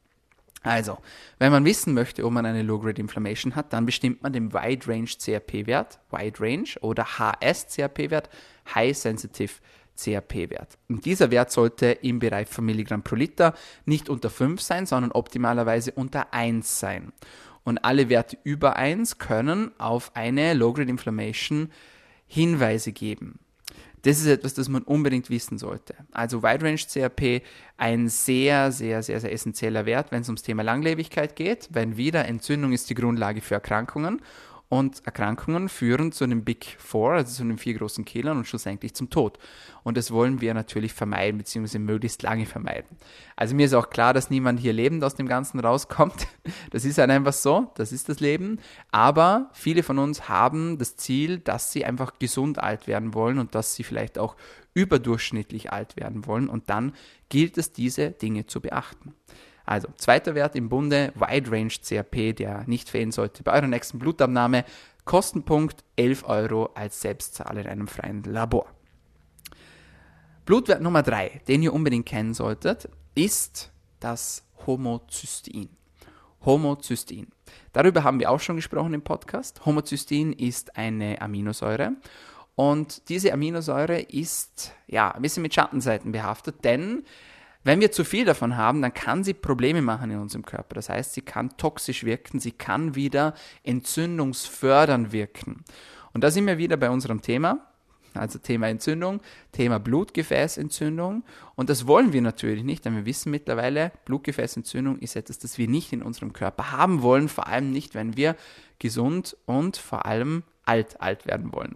Also, 0.63 0.99
wenn 1.39 1.53
man 1.53 1.65
wissen 1.65 1.95
möchte, 1.95 2.25
ob 2.25 2.33
man 2.33 2.45
eine 2.45 2.63
Low-Grade 2.63 3.01
Inflammation 3.01 3.55
hat, 3.55 3.73
dann 3.73 3.87
bestimmt 3.87 4.23
man 4.23 4.33
den 4.33 4.53
Wide 4.53 4.89
Range 4.89 5.07
CRP-Wert, 5.07 6.01
Wide 6.11 6.41
Range 6.41 6.69
oder 6.81 7.19
HS-CRP-Wert, 7.19 8.29
High 8.75 8.97
Sensitive 8.97 9.53
CRP-Wert. 9.97 10.77
Und 10.89 11.05
dieser 11.05 11.31
Wert 11.31 11.53
sollte 11.53 11.87
im 11.87 12.19
Bereich 12.19 12.49
von 12.49 12.65
Milligramm 12.65 13.03
pro 13.03 13.15
Liter 13.15 13.55
nicht 13.85 14.09
unter 14.09 14.29
5 14.29 14.61
sein, 14.61 14.87
sondern 14.87 15.13
optimalerweise 15.13 15.93
unter 15.93 16.35
1 16.35 16.81
sein. 16.81 17.13
Und 17.63 17.79
alle 17.79 18.09
Werte 18.09 18.37
über 18.43 18.77
1 18.77 19.19
können 19.19 19.71
auf 19.79 20.15
eine 20.15 20.55
Low-Grade 20.55 20.91
Inflammation 20.91 21.71
Hinweise 22.27 22.91
geben. 22.93 23.39
Das 24.07 24.19
ist 24.19 24.27
etwas, 24.27 24.55
das 24.55 24.69
man 24.69 24.83
unbedingt 24.83 25.31
wissen 25.31 25.59
sollte. 25.59 25.97
Also 26.13 26.45
Wide 26.45 26.65
Range 26.65 26.77
CRP, 26.79 27.43
ein 27.77 28.09
sehr, 28.09 28.71
sehr, 28.71 29.03
sehr, 29.03 29.19
sehr 29.19 29.33
essentieller 29.33 29.85
Wert, 29.85 30.13
wenn 30.13 30.23
es 30.23 30.29
ums 30.29 30.45
Thema 30.45 30.63
Langlebigkeit 30.63 31.35
geht, 31.35 31.69
wenn 31.73 31.97
wieder 31.97 32.25
Entzündung 32.25 32.73
ist 32.73 32.89
die 32.89 32.95
Grundlage 32.95 33.41
für 33.41 33.55
Erkrankungen 33.55 34.23
und 34.69 35.07
Erkrankungen 35.07 35.69
führen 35.69 36.11
zu 36.11 36.27
den 36.27 36.45
Big 36.45 36.77
Four, 36.79 37.13
also 37.13 37.33
zu 37.33 37.45
den 37.45 37.57
vier 37.57 37.75
großen 37.75 38.05
Killern 38.05 38.37
und 38.37 38.47
schlussendlich 38.47 38.95
zum 38.95 39.11
Tod. 39.11 39.39
Und 39.85 39.97
das 39.97 40.11
wollen 40.11 40.41
wir 40.41 40.55
natürlich 40.55 40.93
vermeiden, 40.93 41.39
beziehungsweise 41.39 41.79
möglichst 41.79 42.23
lange 42.23 42.47
vermeiden. 42.47 42.97
Also 43.37 43.55
mir 43.55 43.67
ist 43.67 43.75
auch 43.75 43.91
klar, 43.91 44.13
dass 44.13 44.29
niemand 44.29 44.59
hier 44.59 44.73
lebend 44.73 45.05
aus 45.05 45.15
dem 45.15 45.29
Ganzen 45.29 45.61
rauskommt. 45.61 46.27
Das 46.71 46.85
ist 46.85 46.99
halt 46.99 47.11
einfach 47.11 47.33
so, 47.33 47.73
das 47.75 47.93
ist 47.93 48.09
das 48.09 48.21
Leben. 48.21 48.61
Aber 48.91 49.51
viele 49.53 49.83
von 49.83 49.99
uns 49.99 50.29
haben 50.29 50.79
das 50.79 50.97
Ziel, 50.97 51.39
dass 51.39 51.73
sie 51.73 51.85
einfach 51.85 52.19
gesund 52.19 52.59
alt 52.59 52.87
werden 52.87 53.15
wollen 53.15 53.39
und 53.39 53.55
dass 53.55 53.75
sie 53.75 53.83
vielleicht 53.83 54.19
auch 54.19 54.37
überdurchschnittlich 54.75 55.73
alt 55.73 55.97
werden 55.97 56.27
wollen. 56.27 56.49
Und 56.49 56.71
dann 56.71 56.93
gilt 57.29 57.59
es, 57.59 57.73
diese 57.73 58.11
Dinge 58.11 58.47
zu 58.47 58.61
beachten. 58.61 59.15
Also, 59.67 59.89
zweiter 59.97 60.35
Wert 60.35 60.55
im 60.55 60.69
Bunde, 60.69 61.13
Wide 61.17 61.51
Range 61.51 61.69
CRP, 61.69 62.33
der 62.33 62.63
nicht 62.67 62.89
fehlen 62.89 63.11
sollte 63.11 63.43
bei 63.43 63.53
eurer 63.53 63.67
nächsten 63.67 63.99
Blutabnahme. 63.99 64.65
Kostenpunkt 65.05 65.85
11 65.97 66.25
Euro 66.29 66.71
als 66.75 67.01
Selbstzahl 67.01 67.59
in 67.59 67.67
einem 67.67 67.89
freien 67.89 68.23
Labor. 68.23 68.67
Blutwert 70.45 70.81
Nummer 70.81 71.03
3, 71.03 71.43
den 71.49 71.63
ihr 71.63 71.73
unbedingt 71.73 72.07
kennen 72.07 72.33
solltet, 72.33 72.89
ist 73.17 73.73
das 73.99 74.45
Homozystein. 74.67 75.69
Homozystein. 76.45 77.27
Darüber 77.73 78.05
haben 78.05 78.21
wir 78.21 78.31
auch 78.31 78.41
schon 78.41 78.57
gesprochen 78.57 78.95
im 78.95 79.03
Podcast. 79.03 79.67
Homozystein 79.67 80.33
ist 80.33 80.77
eine 80.77 81.21
Aminosäure 81.21 81.93
Und 82.55 83.09
diese 83.09 83.33
Aminosäure 83.33 84.01
ist 84.01 84.73
ja 84.87 85.11
ein 85.11 85.23
bisschen 85.23 85.43
mit 85.43 85.55
Schattenseiten 85.55 86.13
behaftet, 86.13 86.65
denn 86.65 87.05
wenn 87.67 87.81
wir 87.81 87.91
zu 87.91 88.05
viel 88.05 88.25
davon 88.25 88.57
haben, 88.57 88.81
dann 88.81 88.95
kann 88.95 89.25
sie 89.25 89.35
Probleme 89.35 89.83
machen 89.83 90.13
in 90.13 90.21
unserem 90.21 90.45
Körper. 90.45 90.77
Das 90.77 90.89
heißt, 90.89 91.15
sie 91.15 91.23
kann 91.23 91.57
toxisch 91.57 92.05
wirken, 92.05 92.39
sie 92.39 92.53
kann 92.53 92.95
wieder 92.95 93.35
entzündungsfördernd 93.65 95.11
wirken. 95.11 95.65
Und 96.13 96.23
da 96.23 96.31
sind 96.31 96.47
wir 96.47 96.59
wieder 96.59 96.77
bei 96.77 96.91
unserem 96.91 97.23
Thema, 97.23 97.67
also 98.15 98.39
Thema 98.39 98.69
Entzündung, 98.69 99.21
Thema 99.51 99.81
Blutgefäßentzündung. 99.81 101.25
Und 101.57 101.69
das 101.69 101.89
wollen 101.89 102.13
wir 102.13 102.23
natürlich 102.23 102.63
nicht, 102.63 102.85
denn 102.85 102.95
wir 102.95 103.05
wissen 103.05 103.33
mittlerweile, 103.33 103.91
Blutgefäßentzündung 104.05 105.01
ist 105.01 105.17
etwas, 105.17 105.41
das 105.41 105.59
wir 105.59 105.67
nicht 105.67 105.93
in 105.93 106.03
unserem 106.03 106.33
Körper 106.33 106.71
haben 106.71 107.03
wollen, 107.03 107.29
vor 107.29 107.49
allem 107.49 107.73
nicht, 107.73 107.97
wenn 107.97 108.17
wir 108.17 108.37
gesund 108.79 109.37
und 109.45 109.77
vor 109.77 110.07
allem 110.07 110.45
alt 110.65 111.01
alt 111.01 111.27
werden 111.27 111.53
wollen. 111.53 111.75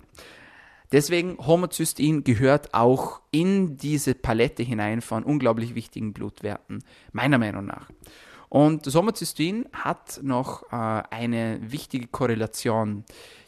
Deswegen 0.92 1.38
Homozystein 1.38 2.24
gehört 2.24 2.74
auch 2.74 3.20
in 3.30 3.76
diese 3.76 4.14
Palette 4.14 4.62
hinein 4.62 5.00
von 5.00 5.22
unglaublich 5.22 5.74
wichtigen 5.74 6.12
Blutwerten, 6.12 6.82
meiner 7.12 7.38
Meinung 7.38 7.66
nach. 7.66 7.88
Und 8.48 8.86
das 8.86 8.96
Homozystein 8.96 9.66
hat 9.72 10.18
noch 10.22 10.64
äh, 10.72 10.76
eine 11.10 11.60
wichtige 11.62 12.08
Korrelation, 12.08 13.04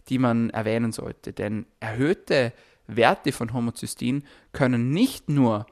die 0.08 0.18
man 0.18 0.50
erwähnen 0.50 0.92
sollte, 0.92 1.32
denn 1.32 1.66
erhöhte 1.80 2.52
Werte 2.86 3.32
von 3.32 3.52
Homozystein 3.52 4.22
können 4.52 4.90
nicht 4.90 5.28
nur 5.28 5.66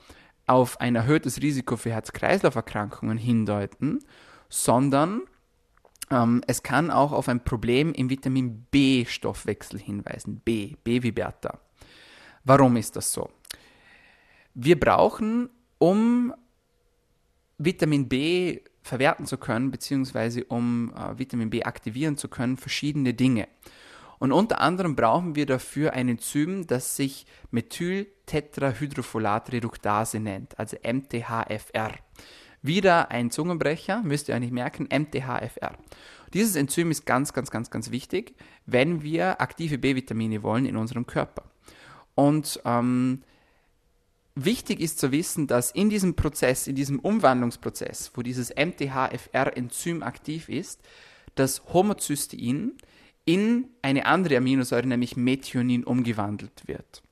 auf 0.46 0.80
ein 0.80 0.96
erhöhtes 0.96 1.40
Risiko 1.40 1.76
für 1.76 1.90
Herz-Kreislauf-Erkrankungen 1.90 3.18
hindeuten, 3.18 4.00
sondern 4.48 5.22
ähm, 6.10 6.42
es 6.46 6.62
kann 6.62 6.90
auch 6.90 7.12
auf 7.12 7.28
ein 7.28 7.44
Problem 7.44 7.92
im 7.92 8.10
Vitamin 8.10 8.66
B-Stoffwechsel 8.70 9.78
hinweisen. 9.78 10.40
B, 10.44 10.74
B 10.82 11.02
wie 11.02 11.12
Bertha. 11.12 11.58
Warum 12.44 12.76
ist 12.76 12.96
das 12.96 13.12
so? 13.12 13.30
Wir 14.54 14.78
brauchen, 14.78 15.48
um 15.78 16.34
Vitamin 17.58 18.08
B 18.08 18.60
verwerten 18.82 19.26
zu 19.26 19.38
können, 19.38 19.70
beziehungsweise 19.70 20.44
um 20.44 20.92
äh, 20.94 21.18
Vitamin 21.18 21.50
B 21.50 21.62
aktivieren 21.62 22.16
zu 22.16 22.28
können, 22.28 22.56
verschiedene 22.56 23.14
Dinge. 23.14 23.46
Und 24.18 24.32
unter 24.32 24.60
anderem 24.60 24.96
brauchen 24.96 25.34
wir 25.34 25.46
dafür 25.46 25.94
ein 25.94 26.08
Enzym, 26.08 26.66
das 26.66 26.96
sich 26.96 27.24
Methyltetrahydrofolatreduktase 27.52 30.20
nennt, 30.20 30.58
also 30.58 30.76
MTHFR. 30.82 31.94
Wieder 32.62 33.10
ein 33.10 33.30
Zungenbrecher, 33.30 34.02
müsst 34.02 34.28
ihr 34.28 34.36
eigentlich 34.36 34.52
merken, 34.52 34.88
MTHFR. 34.92 35.78
Dieses 36.34 36.56
Enzym 36.56 36.90
ist 36.90 37.06
ganz, 37.06 37.32
ganz, 37.32 37.50
ganz, 37.50 37.70
ganz 37.70 37.90
wichtig, 37.90 38.34
wenn 38.66 39.02
wir 39.02 39.40
aktive 39.40 39.78
B-Vitamine 39.78 40.42
wollen 40.42 40.66
in 40.66 40.76
unserem 40.76 41.06
Körper. 41.06 41.44
Und 42.14 42.60
ähm, 42.64 43.22
wichtig 44.34 44.80
ist 44.80 44.98
zu 44.98 45.10
wissen, 45.10 45.46
dass 45.46 45.70
in 45.70 45.90
diesem 45.90 46.14
Prozess, 46.14 46.66
in 46.66 46.74
diesem 46.74 46.98
Umwandlungsprozess, 46.98 48.12
wo 48.14 48.22
dieses 48.22 48.50
MTHFR-Enzym 48.54 50.02
aktiv 50.02 50.48
ist, 50.48 50.80
das 51.34 51.62
Homozystein 51.72 52.72
in 53.24 53.68
eine 53.82 54.06
andere 54.06 54.36
Aminosäure, 54.36 54.86
nämlich 54.86 55.16
Methionin, 55.16 55.84
umgewandelt 55.84 56.66
wird. 56.66 57.02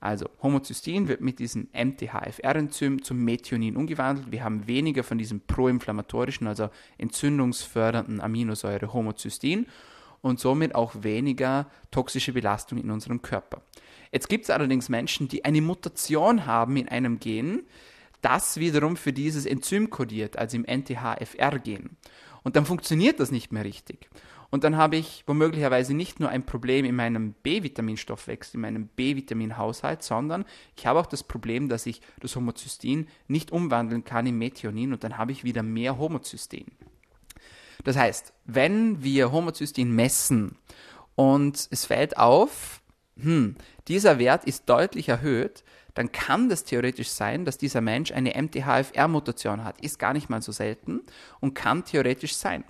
Also 0.00 0.28
Homozystein 0.42 1.08
wird 1.08 1.20
mit 1.20 1.40
diesem 1.40 1.68
MTHFR-Enzym 1.72 3.02
zum 3.02 3.24
Methionin 3.24 3.76
umgewandelt. 3.76 4.30
Wir 4.30 4.44
haben 4.44 4.66
weniger 4.68 5.02
von 5.02 5.18
diesem 5.18 5.40
proinflammatorischen, 5.40 6.46
also 6.46 6.70
entzündungsfördernden 6.98 8.20
Aminosäure 8.20 8.92
Homozystein 8.92 9.66
und 10.22 10.38
somit 10.38 10.74
auch 10.74 11.02
weniger 11.02 11.66
toxische 11.90 12.32
Belastung 12.32 12.78
in 12.78 12.90
unserem 12.90 13.22
Körper. 13.22 13.62
Jetzt 14.12 14.28
gibt 14.28 14.44
es 14.44 14.50
allerdings 14.50 14.88
Menschen, 14.88 15.28
die 15.28 15.44
eine 15.44 15.60
Mutation 15.60 16.46
haben 16.46 16.76
in 16.76 16.88
einem 16.88 17.18
Gen, 17.18 17.62
das 18.20 18.56
wiederum 18.58 18.96
für 18.96 19.12
dieses 19.12 19.46
Enzym 19.46 19.90
kodiert, 19.90 20.38
also 20.38 20.56
im 20.56 20.64
NTHFR-Gen. 20.64 21.96
Und 22.42 22.56
dann 22.56 22.66
funktioniert 22.66 23.20
das 23.20 23.30
nicht 23.30 23.52
mehr 23.52 23.64
richtig. 23.64 24.08
Und 24.50 24.64
dann 24.64 24.76
habe 24.76 24.96
ich 24.96 25.24
womöglicherweise 25.26 25.94
nicht 25.94 26.20
nur 26.20 26.30
ein 26.30 26.46
Problem 26.46 26.86
in 26.86 26.96
meinem 26.96 27.34
B-Vitaminstoffwechsel, 27.42 28.56
in 28.56 28.62
meinem 28.62 28.86
B-Vitaminhaushalt, 28.88 30.02
sondern 30.02 30.46
ich 30.76 30.86
habe 30.86 30.98
auch 31.00 31.06
das 31.06 31.22
Problem, 31.22 31.68
dass 31.68 31.84
ich 31.84 32.00
das 32.20 32.34
Homozystein 32.34 33.08
nicht 33.26 33.50
umwandeln 33.50 34.04
kann 34.04 34.26
in 34.26 34.38
Methionin 34.38 34.92
und 34.94 35.04
dann 35.04 35.18
habe 35.18 35.32
ich 35.32 35.44
wieder 35.44 35.62
mehr 35.62 35.98
Homozystein. 35.98 36.66
Das 37.84 37.96
heißt, 37.96 38.32
wenn 38.46 39.02
wir 39.02 39.32
Homozystein 39.32 39.90
messen 39.90 40.56
und 41.14 41.68
es 41.70 41.84
fällt 41.84 42.16
auf, 42.16 42.80
hm, 43.20 43.56
dieser 43.86 44.18
Wert 44.18 44.44
ist 44.44 44.68
deutlich 44.68 45.08
erhöht, 45.08 45.62
dann 45.94 46.12
kann 46.12 46.48
das 46.48 46.62
theoretisch 46.62 47.08
sein, 47.08 47.44
dass 47.44 47.58
dieser 47.58 47.80
Mensch 47.80 48.12
eine 48.12 48.40
MTHFR-Mutation 48.40 49.64
hat. 49.64 49.80
Ist 49.80 49.98
gar 49.98 50.12
nicht 50.12 50.30
mal 50.30 50.40
so 50.40 50.52
selten 50.52 51.00
und 51.40 51.54
kann 51.54 51.84
theoretisch 51.84 52.36
sein. 52.36 52.62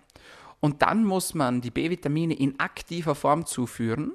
Und 0.61 0.83
dann 0.83 1.05
muss 1.05 1.35
man 1.35 1.61
die 1.61 1.71
B-Vitamine 1.71 2.35
in 2.35 2.59
aktiver 2.59 3.15
Form 3.15 3.47
zuführen, 3.47 4.13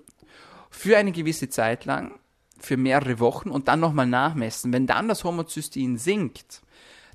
für 0.69 0.97
eine 0.97 1.11
gewisse 1.11 1.49
Zeit 1.49 1.85
lang, 1.85 2.19
für 2.59 2.77
mehrere 2.77 3.19
Wochen 3.19 3.49
und 3.49 3.67
dann 3.67 3.79
nochmal 3.79 4.07
nachmessen. 4.07 4.73
Wenn 4.73 4.87
dann 4.87 5.07
das 5.07 5.23
Homozystein 5.23 5.97
sinkt, 5.97 6.61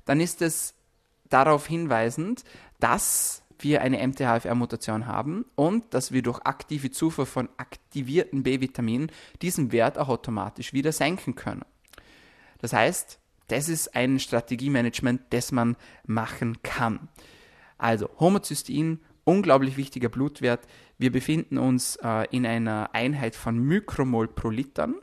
dann 0.05 0.19
ist 0.19 0.41
es 0.41 0.73
darauf 1.29 1.67
hinweisend, 1.67 2.43
dass 2.79 3.43
wir 3.59 3.81
eine 3.81 4.05
MTHFR-Mutation 4.07 5.05
haben 5.05 5.45
und 5.55 5.93
dass 5.93 6.11
wir 6.11 6.21
durch 6.21 6.39
aktive 6.39 6.91
Zufuhr 6.91 7.25
von 7.25 7.49
aktivierten 7.57 8.43
B-Vitaminen 8.43 9.11
diesen 9.41 9.71
Wert 9.71 9.97
auch 9.97 10.09
automatisch 10.09 10.73
wieder 10.73 10.91
senken 10.91 11.35
können. 11.35 11.65
Das 12.59 12.73
heißt, 12.73 13.19
das 13.47 13.67
ist 13.67 13.95
ein 13.95 14.19
Strategiemanagement, 14.19 15.21
das 15.31 15.51
man 15.51 15.75
machen 16.05 16.61
kann. 16.63 17.09
Also 17.77 18.09
Homozystein 18.19 18.99
unglaublich 19.29 19.77
wichtiger 19.77 20.09
Blutwert. 20.09 20.61
Wir 20.97 21.11
befinden 21.11 21.57
uns 21.59 21.97
äh, 21.97 22.27
in 22.31 22.45
einer 22.45 22.89
Einheit 22.93 23.35
von 23.35 23.59
Mikromol 23.59 24.27
pro 24.27 24.49
Litern 24.49 24.95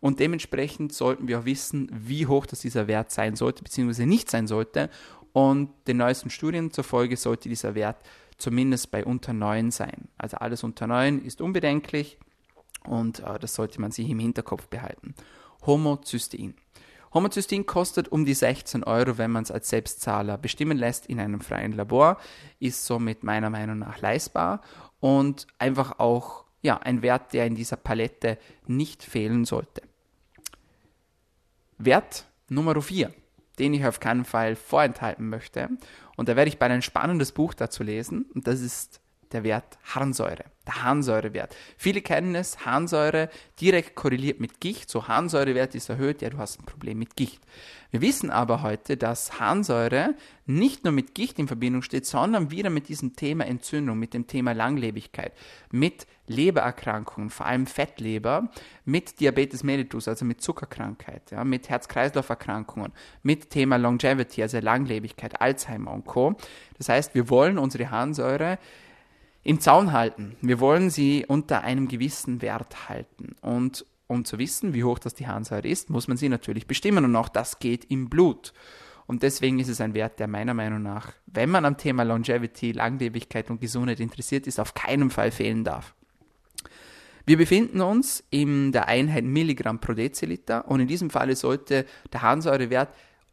und 0.00 0.18
dementsprechend 0.18 0.94
sollten 0.94 1.28
wir 1.28 1.40
auch 1.40 1.44
wissen, 1.44 1.90
wie 1.92 2.26
hoch 2.26 2.46
das 2.46 2.60
dieser 2.60 2.86
Wert 2.86 3.10
sein 3.10 3.36
sollte, 3.36 3.62
beziehungsweise 3.62 4.06
nicht 4.06 4.30
sein 4.30 4.46
sollte. 4.46 4.88
Und 5.32 5.70
den 5.86 5.98
neuesten 5.98 6.30
Studien 6.30 6.70
zufolge 6.70 7.18
sollte 7.18 7.50
dieser 7.50 7.74
Wert 7.74 7.98
zumindest 8.38 8.90
bei 8.90 9.04
unter 9.04 9.34
9 9.34 9.70
sein. 9.70 10.08
Also 10.16 10.38
alles 10.38 10.64
unter 10.64 10.86
9 10.86 11.22
ist 11.22 11.42
unbedenklich 11.42 12.18
und 12.84 13.20
äh, 13.20 13.38
das 13.38 13.54
sollte 13.54 13.80
man 13.80 13.90
sich 13.90 14.08
im 14.08 14.18
Hinterkopf 14.18 14.68
behalten. 14.68 15.14
Homozystein. 15.66 16.54
Homozystein 17.16 17.64
kostet 17.64 18.08
um 18.08 18.26
die 18.26 18.34
16 18.34 18.84
Euro, 18.84 19.16
wenn 19.16 19.30
man 19.30 19.42
es 19.42 19.50
als 19.50 19.70
Selbstzahler 19.70 20.36
bestimmen 20.36 20.76
lässt 20.76 21.06
in 21.06 21.18
einem 21.18 21.40
freien 21.40 21.72
Labor, 21.72 22.18
ist 22.60 22.84
somit 22.84 23.24
meiner 23.24 23.48
Meinung 23.48 23.78
nach 23.78 24.02
leistbar 24.02 24.60
und 25.00 25.46
einfach 25.58 25.98
auch 25.98 26.44
ja, 26.60 26.76
ein 26.76 27.00
Wert, 27.00 27.32
der 27.32 27.46
in 27.46 27.54
dieser 27.54 27.76
Palette 27.76 28.36
nicht 28.66 29.02
fehlen 29.02 29.46
sollte. 29.46 29.80
Wert 31.78 32.26
Nummer 32.50 32.80
4, 32.80 33.14
den 33.58 33.72
ich 33.72 33.86
auf 33.86 33.98
keinen 33.98 34.26
Fall 34.26 34.54
vorenthalten 34.54 35.30
möchte, 35.30 35.70
und 36.16 36.28
da 36.28 36.36
werde 36.36 36.50
ich 36.50 36.58
bald 36.58 36.72
ein 36.72 36.82
spannendes 36.82 37.32
Buch 37.32 37.54
dazu 37.54 37.82
lesen, 37.82 38.26
und 38.34 38.46
das 38.46 38.60
ist 38.60 39.00
der 39.32 39.44
Wert 39.44 39.78
Harnsäure 39.94 40.44
der 40.66 40.82
Harnsäurewert. 40.82 41.54
Viele 41.76 42.02
kennen 42.02 42.34
es, 42.34 42.66
Harnsäure 42.66 43.30
direkt 43.60 43.94
korreliert 43.94 44.40
mit 44.40 44.60
Gicht. 44.60 44.90
So 44.90 45.08
Harnsäurewert 45.08 45.74
ist 45.74 45.88
erhöht, 45.88 46.22
ja, 46.22 46.30
du 46.30 46.38
hast 46.38 46.60
ein 46.60 46.66
Problem 46.66 46.98
mit 46.98 47.16
Gicht. 47.16 47.40
Wir 47.92 48.00
wissen 48.00 48.30
aber 48.30 48.62
heute, 48.62 48.96
dass 48.96 49.38
Harnsäure 49.38 50.14
nicht 50.44 50.84
nur 50.84 50.92
mit 50.92 51.14
Gicht 51.14 51.38
in 51.38 51.46
Verbindung 51.46 51.82
steht, 51.82 52.04
sondern 52.04 52.50
wieder 52.50 52.68
mit 52.68 52.88
diesem 52.88 53.14
Thema 53.14 53.46
Entzündung, 53.46 53.98
mit 53.98 54.12
dem 54.12 54.26
Thema 54.26 54.52
Langlebigkeit, 54.52 55.32
mit 55.70 56.06
Lebererkrankungen, 56.26 57.30
vor 57.30 57.46
allem 57.46 57.66
Fettleber, 57.66 58.50
mit 58.84 59.20
Diabetes 59.20 59.62
mellitus, 59.62 60.08
also 60.08 60.24
mit 60.24 60.42
Zuckerkrankheit, 60.42 61.30
ja, 61.30 61.44
mit 61.44 61.68
Herz-Kreislauf-Erkrankungen, 61.68 62.92
mit 63.22 63.50
Thema 63.50 63.76
Longevity, 63.76 64.42
also 64.42 64.58
Langlebigkeit, 64.58 65.40
Alzheimer 65.40 65.92
und 65.92 66.04
Co. 66.04 66.34
Das 66.76 66.88
heißt, 66.88 67.14
wir 67.14 67.30
wollen 67.30 67.56
unsere 67.56 67.90
Harnsäure 67.90 68.58
im 69.46 69.60
Zaun 69.60 69.92
halten. 69.92 70.34
Wir 70.40 70.58
wollen 70.58 70.90
sie 70.90 71.24
unter 71.26 71.62
einem 71.62 71.86
gewissen 71.86 72.42
Wert 72.42 72.88
halten. 72.88 73.36
Und 73.40 73.86
um 74.08 74.24
zu 74.24 74.38
wissen, 74.38 74.74
wie 74.74 74.82
hoch 74.82 74.98
das 74.98 75.14
die 75.14 75.28
Harnsäure 75.28 75.68
ist, 75.68 75.88
muss 75.88 76.08
man 76.08 76.16
sie 76.16 76.28
natürlich 76.28 76.66
bestimmen. 76.66 77.04
Und 77.04 77.14
auch 77.14 77.28
das 77.28 77.60
geht 77.60 77.84
im 77.84 78.08
Blut. 78.08 78.52
Und 79.06 79.22
deswegen 79.22 79.60
ist 79.60 79.68
es 79.68 79.80
ein 79.80 79.94
Wert, 79.94 80.18
der 80.18 80.26
meiner 80.26 80.52
Meinung 80.52 80.82
nach, 80.82 81.12
wenn 81.26 81.48
man 81.48 81.64
am 81.64 81.76
Thema 81.76 82.02
Longevity, 82.02 82.72
Langlebigkeit 82.72 83.48
und 83.48 83.60
Gesundheit 83.60 84.00
interessiert 84.00 84.48
ist, 84.48 84.58
auf 84.58 84.74
keinen 84.74 85.10
Fall 85.10 85.30
fehlen 85.30 85.62
darf. 85.62 85.94
Wir 87.24 87.36
befinden 87.36 87.80
uns 87.80 88.24
in 88.30 88.72
der 88.72 88.88
Einheit 88.88 89.24
Milligramm 89.24 89.80
pro 89.80 89.92
Deziliter 89.92 90.66
und 90.68 90.80
in 90.80 90.88
diesem 90.88 91.10
Falle 91.10 91.36
sollte 91.36 91.86
der 92.12 92.22
Harnsäurewert 92.22 92.88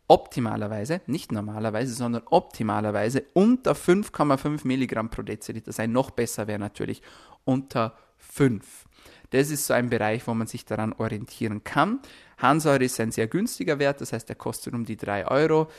optimalerweise, 0.08 1.02
nicht 1.08 1.32
normalerweise, 1.32 1.94
sondern 1.94 2.24
optimalerweise 2.30 3.24
unter 3.34 3.74
5,5 3.74 4.68
Milligramm 4.68 5.10
pro 5.10 5.22
Deziliter 5.22 5.72
sein. 5.72 5.92
Noch 5.92 6.12
besser 6.12 6.48
wäre 6.48 6.60
natürlich 6.60 7.02
unter 7.46 7.98
5. 8.18 8.86
Das 9.32 9.50
ist 9.50 9.66
so 9.66 9.74
ein 9.74 9.90
Bereich, 9.90 10.28
wo 10.28 10.34
man 10.34 10.48
sich 10.48 10.66
daran 10.66 10.94
orientieren 10.94 11.64
kann. 11.64 12.00
Harnsäure 12.38 12.84
ist 12.84 13.00
ein 13.00 13.12
sehr 13.12 13.28
günstiger 13.28 13.80
Wert, 13.80 14.02
das 14.02 14.14
heißt, 14.14 14.30
der 14.30 14.36
kostet 14.36 14.74
um 14.74 14.86
die 14.86 14.98
3 14.98 15.28
Euro. 15.28 15.70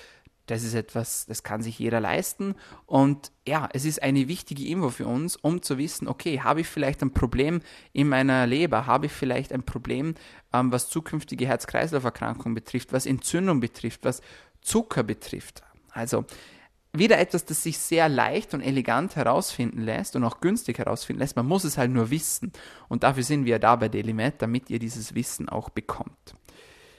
Das 0.46 0.62
ist 0.62 0.74
etwas, 0.74 1.24
das 1.26 1.42
kann 1.42 1.62
sich 1.62 1.78
jeder 1.78 2.00
leisten. 2.00 2.54
Und 2.85 3.33
ja, 3.46 3.68
es 3.72 3.87
ist 3.87 4.02
eine 4.02 4.28
wichtige 4.28 4.66
Info 4.66 4.90
für 4.90 5.07
uns, 5.07 5.37
um 5.37 5.62
zu 5.62 5.78
wissen, 5.78 6.07
okay, 6.07 6.40
habe 6.40 6.61
ich 6.61 6.66
vielleicht 6.66 7.02
ein 7.02 7.14
Problem 7.14 7.61
in 7.92 8.09
meiner 8.09 8.46
Leber? 8.46 8.87
Habe 8.87 9.07
ich 9.07 9.12
vielleicht 9.12 9.52
ein 9.52 9.62
Problem, 9.62 10.14
ähm, 10.52 10.70
was 10.70 10.88
zukünftige 10.88 11.46
Herz-Kreislauf-Erkrankungen 11.46 12.54
betrifft, 12.54 12.92
was 12.92 13.07
Entzündung 13.07 13.61
betrifft, 13.61 14.04
was 14.04 14.20
Zucker 14.61 15.02
betrifft? 15.02 15.62
Also, 15.92 16.26
wieder 16.92 17.18
etwas, 17.18 17.44
das 17.44 17.62
sich 17.62 17.78
sehr 17.78 18.09
leicht 18.09 18.54
und 18.54 18.61
elegant 18.61 19.16
herausfinden 19.16 19.80
lässt 19.80 20.14
und 20.14 20.24
auch 20.24 20.40
günstig 20.40 20.78
herausfinden 20.78 21.20
lässt. 21.20 21.37
Man 21.37 21.46
muss 21.46 21.64
es 21.64 21.76
halt 21.76 21.90
nur 21.90 22.11
wissen. 22.11 22.52
Und 22.88 23.02
dafür 23.02 23.24
sind 23.24 23.46
wir 23.46 23.59
da 23.59 23.76
bei 23.76 23.88
Delimet, 23.88 24.40
damit 24.40 24.70
ihr 24.70 24.78
dieses 24.78 25.14
Wissen 25.14 25.48
auch 25.48 25.70
bekommt. 25.70 26.37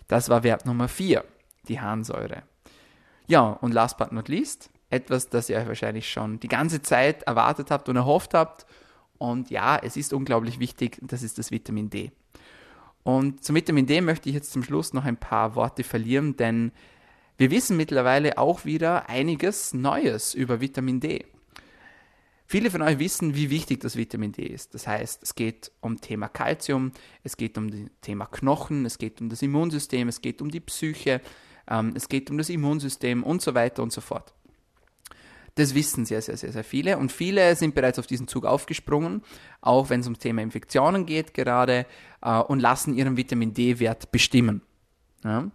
Das 0.08 0.29
war 0.29 0.43
Wert 0.43 0.65
Nummer 0.65 0.88
4, 0.88 1.23
die 1.67 1.79
Harnsäure. 1.79 2.43
Ja, 3.27 3.49
und 3.49 3.73
last 3.73 3.97
but 3.97 4.11
not 4.11 4.27
least, 4.27 4.69
etwas, 4.89 5.29
das 5.29 5.49
ihr 5.49 5.57
euch 5.57 5.67
wahrscheinlich 5.67 6.09
schon 6.09 6.39
die 6.39 6.47
ganze 6.47 6.81
Zeit 6.81 7.23
erwartet 7.23 7.71
habt 7.71 7.89
und 7.89 7.95
erhofft 7.95 8.33
habt. 8.33 8.65
Und 9.17 9.49
ja, 9.49 9.77
es 9.77 9.97
ist 9.97 10.13
unglaublich 10.13 10.59
wichtig, 10.59 10.99
das 11.01 11.23
ist 11.23 11.38
das 11.38 11.51
Vitamin 11.51 11.89
D. 11.89 12.11
Und 13.03 13.43
zum 13.43 13.55
Vitamin 13.55 13.85
D 13.85 14.01
möchte 14.01 14.29
ich 14.29 14.35
jetzt 14.35 14.51
zum 14.51 14.63
Schluss 14.63 14.93
noch 14.93 15.05
ein 15.05 15.17
paar 15.17 15.55
Worte 15.55 15.83
verlieren, 15.83 16.35
denn 16.38 16.71
wir 17.38 17.51
wissen 17.51 17.77
mittlerweile 17.77 18.38
auch 18.38 18.65
wieder 18.65 19.09
einiges 19.09 19.73
Neues 19.73 20.33
über 20.33 20.61
Vitamin 20.61 20.99
D. 20.99 21.25
Viele 22.47 22.69
von 22.69 22.81
euch 22.81 22.99
wissen, 22.99 23.35
wie 23.35 23.49
wichtig 23.49 23.79
das 23.79 23.95
Vitamin 23.95 24.31
D 24.31 24.43
ist. 24.43 24.73
Das 24.75 24.88
heißt, 24.88 25.23
es 25.23 25.35
geht 25.35 25.71
um 25.81 25.99
Thema 25.99 26.27
Kalzium, 26.27 26.91
es 27.23 27.38
geht 27.38 27.57
um 27.57 27.71
das 27.71 27.79
Thema 28.01 28.27
Knochen, 28.27 28.85
es 28.85 28.99
geht 28.99 29.19
um 29.19 29.29
das 29.29 29.41
Immunsystem, 29.41 30.07
es 30.07 30.21
geht 30.21 30.41
um 30.41 30.49
die 30.49 30.59
Psyche, 30.59 31.21
ähm, 31.69 31.93
es 31.95 32.10
geht 32.10 32.30
um 32.30 32.38
das 32.38 32.49
Immunsystem 32.49 33.23
und 33.23 33.41
so 33.41 33.54
weiter 33.54 33.84
und 33.84 33.91
so 33.91 34.01
fort. 34.01 34.34
Das 35.56 35.73
wissen 35.73 36.06
sehr, 36.06 36.21
sehr, 36.21 36.36
sehr, 36.36 36.51
sehr 36.51 36.65
viele 36.65 36.97
und 36.97 37.12
viele 37.12 37.56
sind 37.56 37.75
bereits 37.75 37.97
auf 37.97 38.08
diesen 38.08 38.28
Zug 38.28 38.45
aufgesprungen, 38.45 39.21
auch 39.62 39.89
wenn 39.89 40.01
es 40.01 40.06
ums 40.06 40.19
Thema 40.19 40.41
Infektionen 40.41 41.06
geht 41.06 41.34
gerade 41.34 41.86
äh, 42.21 42.39
und 42.39 42.60
lassen 42.60 42.93
ihren 42.93 43.15
Vitamin 43.15 43.54
D-Wert 43.54 44.12
bestimmen. 44.12 44.62
Ja? 45.23 45.49